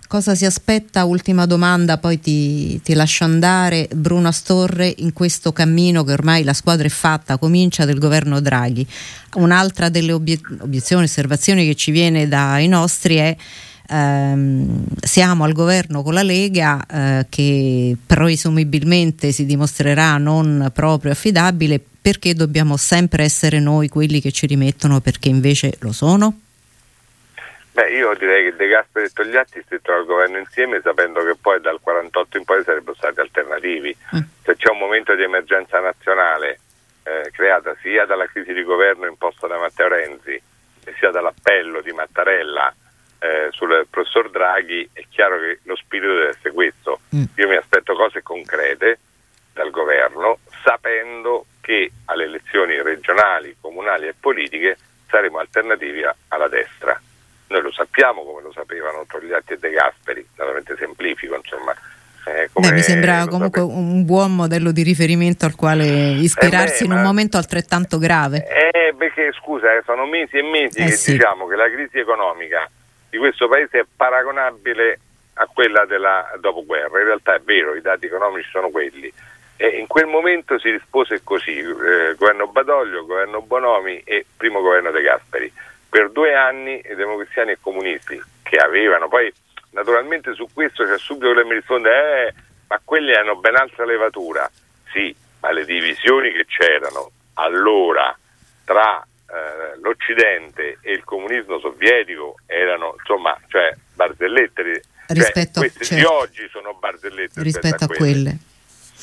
[0.09, 1.05] Cosa si aspetta?
[1.05, 3.87] Ultima domanda, poi ti, ti lascio andare.
[3.93, 8.85] Bruno Astorre, in questo cammino che ormai la squadra è fatta, comincia del governo Draghi.
[9.35, 13.37] Un'altra delle obie- obiezioni, osservazioni che ci viene dai nostri è
[13.91, 21.81] ehm, siamo al governo con la Lega eh, che presumibilmente si dimostrerà non proprio affidabile,
[22.01, 26.41] perché dobbiamo sempre essere noi quelli che ci rimettono perché invece lo sono?
[27.73, 31.61] Beh, io direi che De Gasperi e Togliatti stettero al governo insieme sapendo che poi
[31.61, 33.95] dal 48 in poi sarebbero stati alternativi.
[34.17, 34.21] Mm.
[34.43, 36.61] Se c'è un momento di emergenza nazionale
[37.05, 40.41] eh, creata sia dalla crisi di governo imposta da Matteo Renzi
[40.85, 42.75] e sia dall'appello di Mattarella
[43.21, 47.01] eh, sul professor Draghi, è chiaro che lo spirito deve essere questo.
[47.15, 47.25] Mm.
[47.37, 48.99] Io mi aspetto cose concrete
[49.53, 54.77] dal governo sapendo che alle elezioni regionali, comunali e politiche
[55.09, 56.99] saremo alternativi alla destra.
[57.49, 61.75] Noi lo sappiamo come lo sapevano Togliatti e De Gasperi, naturalmente semplifico, insomma.
[62.27, 66.87] eh, Beh, mi sembra comunque sape- un buon modello di riferimento al quale ispirarsi Eh
[66.87, 68.47] beh, in un momento altrettanto grave.
[68.47, 71.13] Eh, perché scusa, eh, sono mesi e mesi Eh che sì.
[71.13, 72.71] diciamo che la crisi economica
[73.11, 75.01] di questo paese è paragonabile
[75.35, 77.01] a quella della dopoguerra.
[77.01, 79.13] In realtà è vero, i dati economici sono quelli.
[79.57, 84.91] E in quel momento si rispose così, eh, governo Badoglio, governo Bonomi e primo governo
[84.91, 85.53] De Gasperi.
[85.89, 89.31] Per due anni i democristiani e comunisti che avevano, poi
[89.73, 91.91] naturalmente su questo c'è subito che mi risponde,
[92.29, 92.35] eh,
[92.69, 94.49] ma quelli hanno ben altra levatura.
[94.93, 98.17] Sì, ma le divisioni che c'erano allora
[98.65, 106.01] tra eh, l'Occidente e il comunismo sovietico erano insomma cioè barzellette cioè, Rispetto- queste di
[106.01, 106.13] certo.
[106.13, 107.99] oggi sono barzellette rispetto a quelle.
[107.99, 108.39] quelle.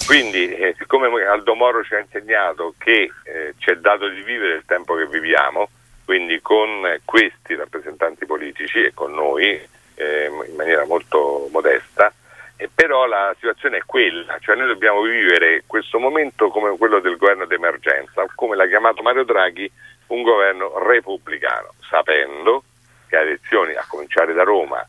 [0.06, 4.64] Quindi, eh, siccome Aldo Moro ci ha insegnato che eh, c'è dato di vivere il
[4.66, 5.70] tempo che viviamo,
[6.06, 9.60] quindi con eh, questi rappresentanti politici e con noi
[9.96, 12.14] eh, in maniera molto modesta,
[12.56, 17.18] e però la situazione è quella, cioè noi dobbiamo vivere questo momento come quello del
[17.18, 19.70] governo d'emergenza, come l'ha chiamato Mario Draghi,
[20.08, 22.64] un governo repubblicano, sapendo
[23.08, 24.86] che alle elezioni, a cominciare da Roma,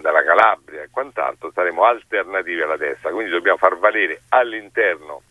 [0.00, 5.22] dalla Calabria e quant'altro, saremo alternativi alla destra, quindi dobbiamo far valere all'interno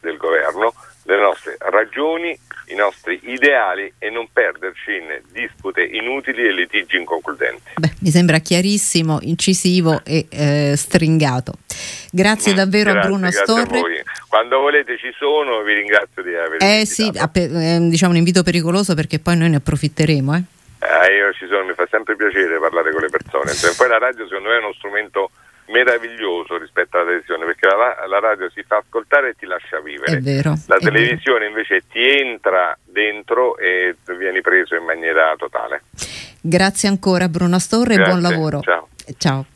[0.00, 6.52] del governo le nostre ragioni, i nostri ideali e non perderci in dispute inutili e
[6.52, 7.72] litigi inconcludenti.
[7.76, 11.54] Beh, mi sembra chiarissimo, incisivo e eh, stringato.
[12.10, 14.23] Grazie davvero a Grazie, Bruno grazie a.
[14.34, 18.96] Quando volete ci sono, vi ringrazio di aver Eh sì, è diciamo un invito pericoloso
[18.96, 20.34] perché poi noi ne approfitteremo.
[20.34, 20.42] Eh.
[20.80, 23.52] Eh, io ci sono, mi fa sempre piacere parlare con le persone.
[23.52, 25.30] Cioè, Poi la radio secondo me è uno strumento
[25.66, 30.16] meraviglioso rispetto alla televisione perché la, la radio si fa ascoltare e ti lascia vivere.
[30.16, 30.58] È vero.
[30.66, 30.92] La è vero.
[30.92, 35.82] televisione invece ti entra dentro e vieni preso in maniera totale.
[36.40, 38.58] Grazie ancora Bruno Storre e buon lavoro.
[38.62, 38.88] ciao.
[39.16, 39.46] Ciao.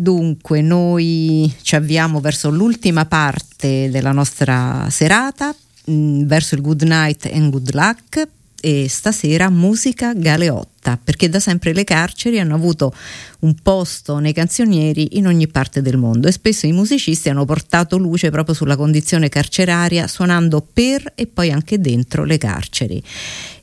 [0.00, 7.28] Dunque, noi ci avviamo verso l'ultima parte della nostra serata, mh, verso il good night
[7.30, 8.26] and good luck
[8.60, 12.94] e stasera musica galeotta, perché da sempre le carceri hanno avuto
[13.40, 17.96] un posto nei canzonieri in ogni parte del mondo e spesso i musicisti hanno portato
[17.96, 23.02] luce proprio sulla condizione carceraria suonando per e poi anche dentro le carceri.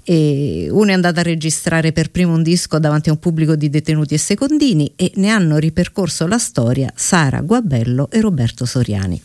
[0.04, 3.70] E uno è andato a registrare per primo un disco davanti a un pubblico di
[3.70, 9.22] detenuti e secondini e ne hanno ripercorso la storia Sara Guabello e Roberto Soriani.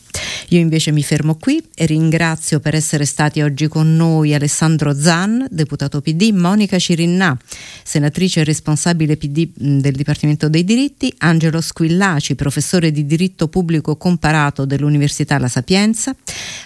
[0.49, 5.47] Io invece mi fermo qui e ringrazio per essere stati oggi con noi Alessandro Zan,
[5.49, 7.37] deputato PD, Monica Cirinnà,
[7.83, 14.65] senatrice e responsabile PD del Dipartimento dei Diritti, Angelo Squillaci, professore di diritto pubblico comparato
[14.65, 16.15] dell'Università La Sapienza.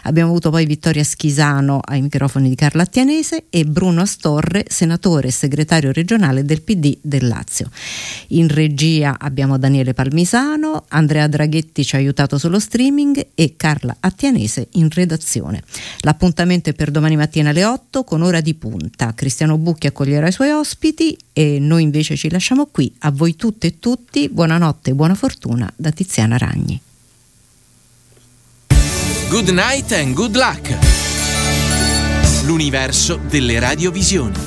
[0.04, 5.32] Abbiamo avuto poi Vittoria Schisano ai microfoni di Carla Attianese e Bruno Astorre, senatore e
[5.32, 7.70] segretario regionale del PD del Lazio.
[8.30, 14.70] In regia abbiamo Daniele Palmisano, Andrea Draghetti ci ha aiutato sullo streaming e Carla Attianese
[14.74, 15.62] in redazione.
[16.00, 19.14] L'appuntamento è per domani mattina alle 8 con ora di punta.
[19.14, 22.94] Cristiano Bucchi accoglierà i suoi ospiti e noi invece ci lasciamo qui.
[23.00, 26.80] A voi tutte e tutti, buonanotte e buona fortuna da Tiziana Ragni.
[29.30, 30.74] Good night and good luck.
[32.46, 34.38] L'universo delle radiovisioni.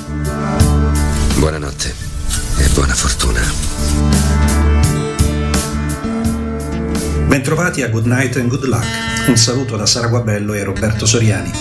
[1.37, 1.93] Buonanotte
[2.57, 3.41] e buona fortuna.
[7.27, 9.10] Bentrovati a Good Night and Good Luck.
[9.27, 11.51] Un saluto da Sara Guabello e Roberto Soriani.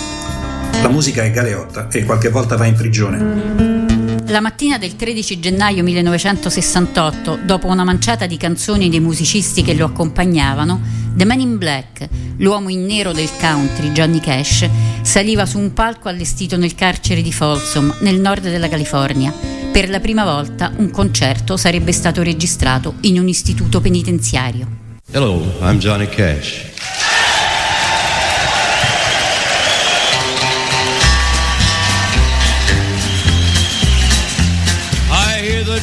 [0.82, 4.24] La musica è Galeotta e qualche volta va in prigione.
[4.28, 9.86] La mattina del 13 gennaio 1968, dopo una manciata di canzoni dei musicisti che lo
[9.86, 10.80] accompagnavano,
[11.14, 12.08] The Man in Black,
[12.38, 14.68] l'uomo in nero del country, Johnny Cash,
[15.02, 19.32] saliva su un palco allestito nel carcere di Folsom, nel nord della California.
[19.70, 24.66] Per la prima volta un concerto sarebbe stato registrato in un istituto penitenziario.
[25.10, 27.09] Hello, I'm Johnny Cash.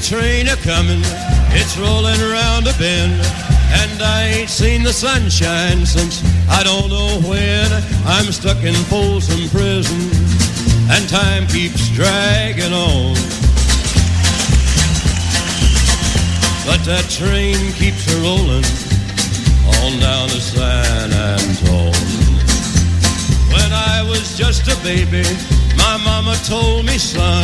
[0.08, 1.02] Train a coming,
[1.52, 3.20] it's rolling around a bend,
[3.76, 7.68] and I ain't seen the sunshine since I don't know when.
[8.08, 10.00] I'm stuck in Folsom Prison,
[10.88, 13.16] and time keeps dragging on.
[16.64, 18.64] But that train keeps a rolling
[19.84, 21.92] on down to San Antone.
[23.52, 25.28] When I was just a baby,
[25.76, 27.44] my mama told me, son,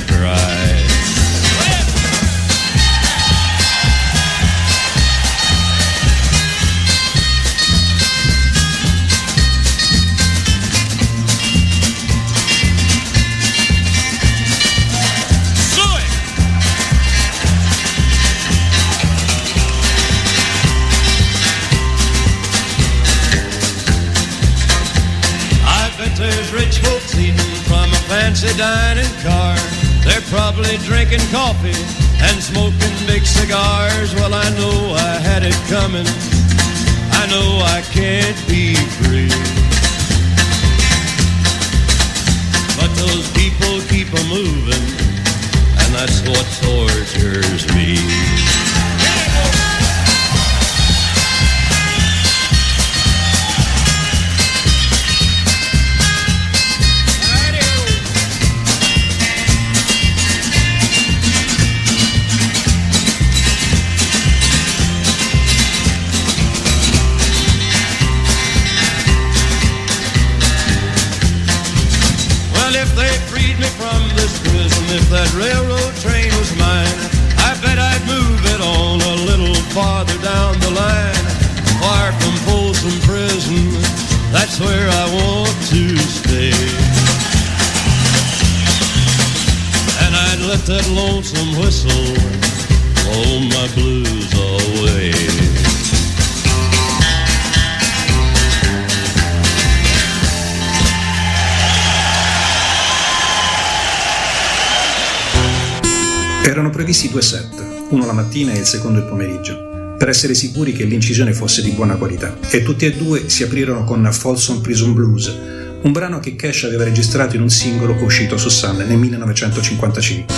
[110.21, 114.07] essere sicuri che l'incisione fosse di buona qualità, e tutti e due si aprirono con
[114.11, 115.35] Folsom Prison Blues,
[115.81, 120.35] un brano che Cash aveva registrato in un singolo uscito su Sun nel 1955.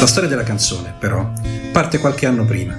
[0.00, 1.30] La storia della canzone, però,
[1.72, 2.74] parte qualche anno prima.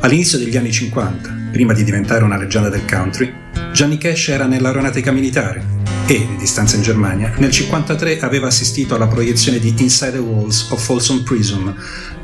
[0.00, 3.30] All'inizio degli anni 50, prima di diventare una leggenda del country,
[3.70, 5.76] Johnny Cash era nell'aeronautica militare
[6.08, 10.70] e, di distanza in Germania, nel 1953 aveva assistito alla proiezione di Inside the Walls
[10.70, 11.74] of Folsom Prison,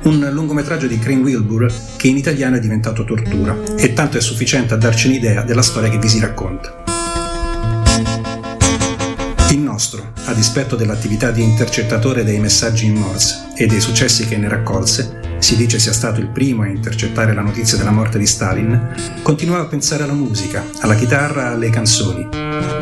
[0.04, 4.72] un lungometraggio di Crane Wilbur che in italiano è diventato Tortura, e tanto è sufficiente
[4.72, 6.82] a darci un'idea della storia che vi si racconta.
[9.50, 14.38] Il nostro, a dispetto dell'attività di intercettatore dei messaggi in Morse e dei successi che
[14.38, 18.26] ne raccolse, si dice sia stato il primo a intercettare la notizia della morte di
[18.26, 22.26] Stalin, continuava a pensare alla musica, alla chitarra, alle canzoni.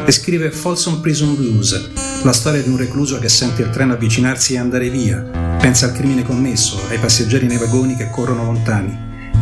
[0.07, 1.91] E scrive Folsom Prison Blues,
[2.23, 5.19] la storia di un recluso che sente il treno avvicinarsi e andare via,
[5.61, 8.97] pensa al crimine commesso, ai passeggeri nei vagoni che corrono lontani,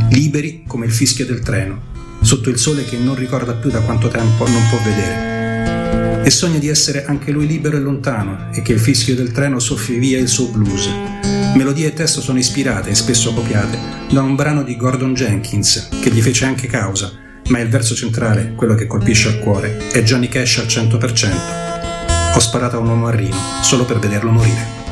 [0.09, 1.79] liberi come il fischio del treno,
[2.23, 5.30] sotto il sole che non ricorda più da quanto tempo non può vedere.
[6.23, 9.59] E sogna di essere anche lui libero e lontano e che il fischio del treno
[9.59, 10.89] soffi via il suo blues
[11.55, 13.79] Melodia e testo sono ispirate e spesso copiate
[14.11, 17.13] da un brano di Gordon Jenkins, che gli fece anche causa,
[17.49, 22.35] ma il verso centrale, quello che colpisce al cuore, è Johnny Cash al 100%.
[22.35, 24.90] Ho sparato a un uomo a Rino solo per vederlo morire.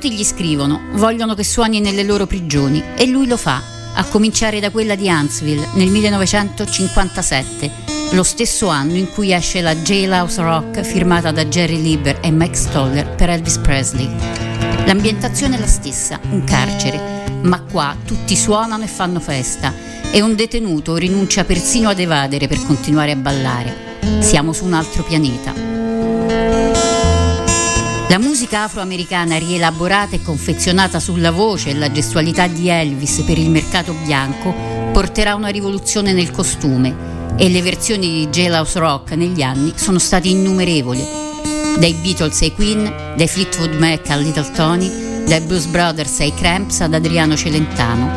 [0.00, 3.62] Detenuti gli scrivono, vogliono che suoni nelle loro prigioni e lui lo fa,
[3.92, 7.70] a cominciare da quella di Huntsville nel 1957,
[8.12, 12.56] lo stesso anno in cui esce la Jailhouse Rock firmata da Jerry Lieber e Mike
[12.56, 14.08] Stoller per Elvis Presley.
[14.86, 19.74] L'ambientazione è la stessa, un carcere, ma qua tutti suonano e fanno festa
[20.10, 23.98] e un detenuto rinuncia persino ad evadere per continuare a ballare.
[24.20, 26.89] Siamo su un altro pianeta.
[28.10, 33.48] La musica afroamericana rielaborata e confezionata sulla voce e la gestualità di Elvis per il
[33.50, 34.52] mercato bianco
[34.92, 40.26] porterà una rivoluzione nel costume e le versioni di Jailhouse Rock negli anni sono state
[40.26, 41.06] innumerevoli,
[41.78, 44.90] dai Beatles ai Queen, dai Fleetwood Mac a Little Tony,
[45.28, 48.10] dai Blues Brothers ai Cramps ad Adriano Celentano,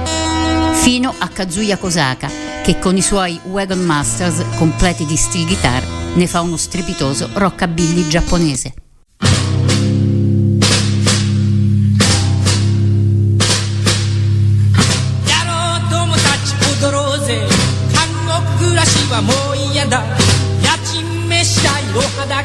[0.73, 2.31] fino a Kazuya Kosaka
[2.63, 8.07] che con i suoi Wagon Masters completi di steel guitar ne fa uno strepitoso rockabilly
[8.07, 8.73] giapponese.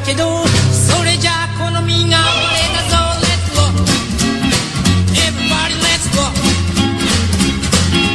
[0.09, 0.24] けど
[0.72, 2.97] それじゃこの身が俺だぞ。
[3.20, 3.60] Let's go
[5.12, 6.24] Everybody let's go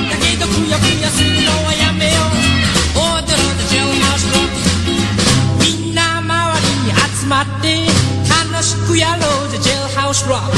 [0.10, 2.98] だけどくよくよするのはやめよう。
[2.98, 6.26] 踊ろうとジェルハウスロックみんな周
[6.62, 7.86] りに集まって
[8.42, 9.60] 楽しくやろうぜ。
[9.60, 10.58] ジェルハウスロック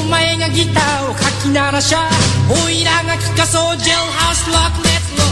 [0.00, 2.08] お前がギターをかき鳴らしゃ
[2.48, 3.76] おいらが聴かそう。
[3.76, 5.28] ジェルハウスロック Let's go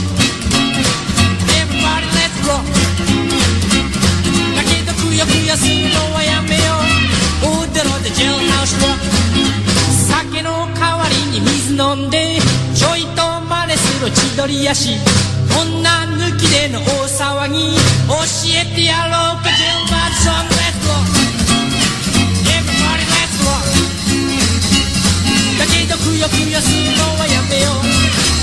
[1.41, 1.73] だけ
[2.45, 2.59] ど
[2.98, 2.98] く
[5.19, 6.63] よく休むのはやめよ
[7.43, 9.03] う大泥でジェルハウスロック
[10.07, 12.39] 酒の代わりに水飲んで
[12.73, 14.95] ちょいと真似する千鳥やし
[15.59, 17.75] 女抜きでの大騒ぎ。
[18.07, 18.15] 教
[18.63, 20.95] えてやろうかジェルバーソンレッド。
[22.55, 23.43] Everybody let's
[25.59, 27.83] だけどくよくよするのはやめよう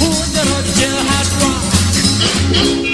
[0.04, 2.85] 大泥でジェルハウスロック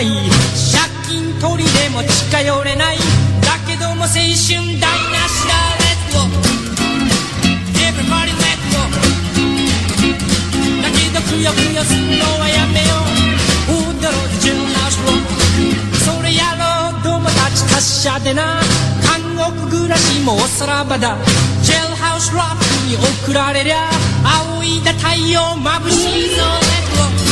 [0.00, 0.06] ない。
[0.08, 2.96] 借金取りでも近寄れない。
[2.96, 5.52] だけども青春台無しだ。
[5.76, 6.18] Let's go
[7.76, 8.32] Everybody
[10.80, 12.88] だけどくよくよすんのはやめよ
[13.68, 13.76] う。
[13.92, 15.12] 踊ろうぜ順なしろ
[16.04, 17.02] それやろう。
[17.02, 18.60] 友達達者でな。
[19.04, 21.18] 監獄暮らしもおさらばだ。
[21.62, 23.90] ジェルハウスロックに送られりゃ。
[24.24, 26.42] 青いだ太陽眩しいぞ。
[26.42, 27.29] レッド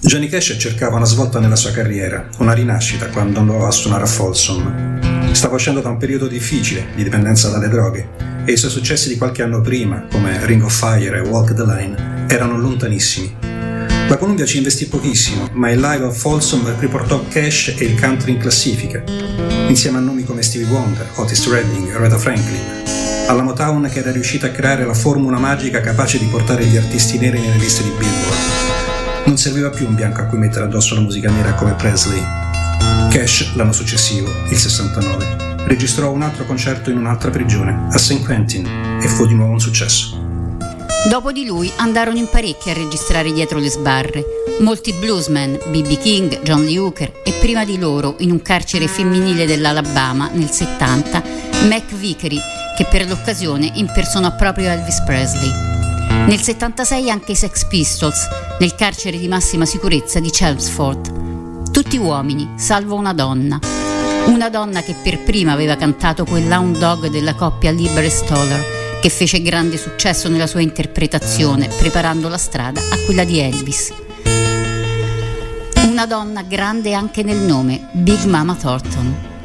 [0.00, 4.06] Johnny Cash cercava una svolta nella sua carriera, una rinascita quando andò a suonare a
[4.06, 5.30] Folsom.
[5.32, 9.18] Stava uscendo da un periodo difficile di dipendenza dalle droghe e i suoi successi di
[9.18, 13.36] qualche anno prima, come Ring of Fire e Walk the Line, erano lontanissimi.
[14.08, 18.32] La Columbia ci investì pochissimo, ma il live a Folsom riportò Cash e il country
[18.32, 19.02] in classifica,
[19.68, 22.86] insieme a nomi come Stevie Wonder, Otis Redding e Retta Franklin.
[23.26, 27.18] alla Motown che era riuscita a creare la formula magica capace di portare gli artisti
[27.18, 29.26] neri nelle liste di Billboard.
[29.26, 32.22] Non serviva più un bianco a cui mettere addosso la musica nera come Presley.
[33.10, 38.24] Cash, l'anno successivo, il 69, registrò un altro concerto in un'altra prigione, a St.
[38.24, 38.66] Quentin,
[39.00, 40.16] e fu di nuovo un successo.
[41.08, 44.24] Dopo di lui andarono in parecchi a registrare dietro le sbarre.
[44.60, 45.98] Molti bluesmen, B.B.
[45.98, 51.22] King, John Lee Hooker e prima di loro, in un carcere femminile dell'Alabama nel 70,
[51.68, 52.40] Mac Vickery,
[52.76, 55.50] che per l'occasione impersonò proprio Elvis Presley.
[56.26, 58.26] Nel 76 anche i Sex Pistols,
[58.58, 61.70] nel carcere di massima sicurezza di Chelmsford.
[61.70, 63.77] Tutti uomini, salvo una donna.
[64.26, 68.64] Una donna che per prima aveva cantato quel Hound Dog della coppia Liber e Stoller,
[69.00, 73.92] che fece grande successo nella sua interpretazione, preparando la strada a quella di Elvis.
[75.88, 79.36] Una donna grande anche nel nome, Big Mama Thornton.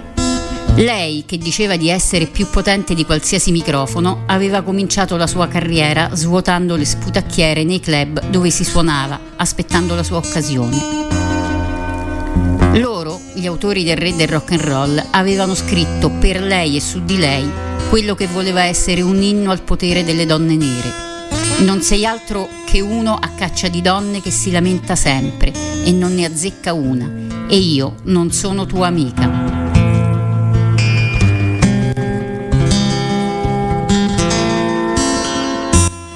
[0.75, 6.09] Lei, che diceva di essere più potente di qualsiasi microfono, aveva cominciato la sua carriera
[6.13, 11.22] svuotando le sputacchiere nei club dove si suonava, aspettando la sua occasione.
[12.79, 17.03] Loro, gli autori del re del rock and roll, avevano scritto per lei e su
[17.03, 17.47] di lei
[17.89, 20.91] quello che voleva essere un inno al potere delle donne nere.
[21.59, 26.15] Non sei altro che uno a caccia di donne che si lamenta sempre e non
[26.15, 27.07] ne azzecca una.
[27.47, 29.62] E io non sono tua amica.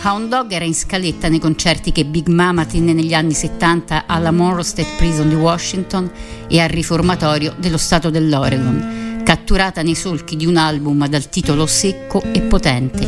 [0.07, 4.31] Hound Dog era in scaletta nei concerti che Big Mama tenne negli anni 70 alla
[4.31, 6.09] Monroe State Prison di Washington
[6.47, 12.23] e al riformatorio dello Stato dell'Oregon, catturata nei solchi di un album dal titolo secco
[12.23, 13.05] e potente,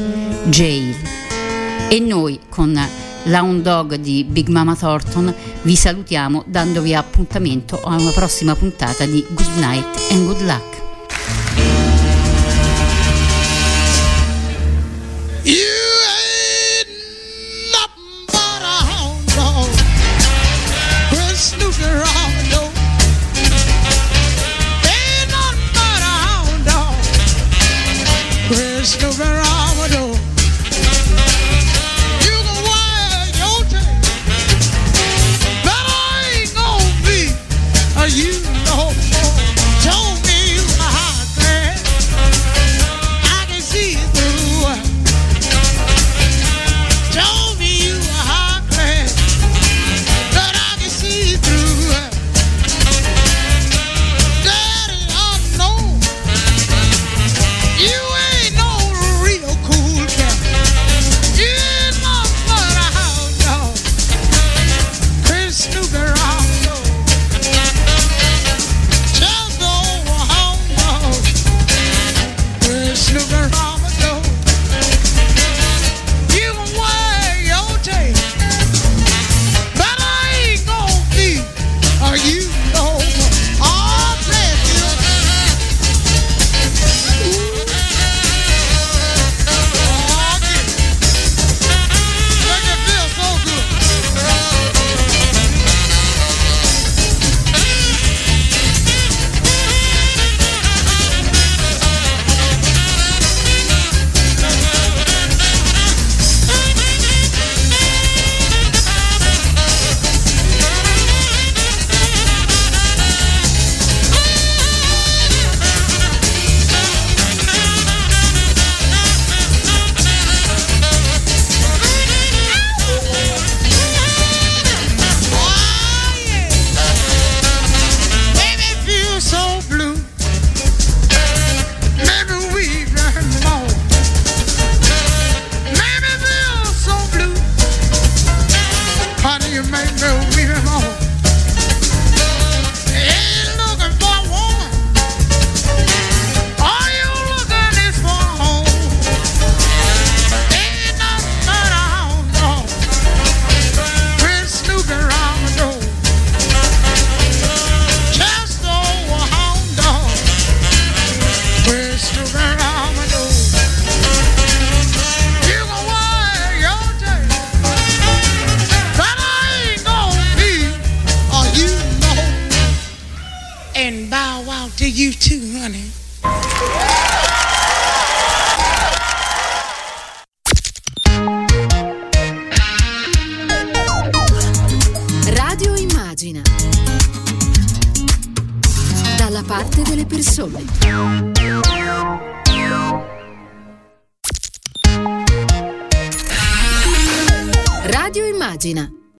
[0.49, 0.93] Jail.
[1.87, 2.77] E noi con
[3.23, 9.25] l'Hound Dog di Big Mama Thornton vi salutiamo dandovi appuntamento a una prossima puntata di
[9.29, 10.78] Good Night and Good Luck.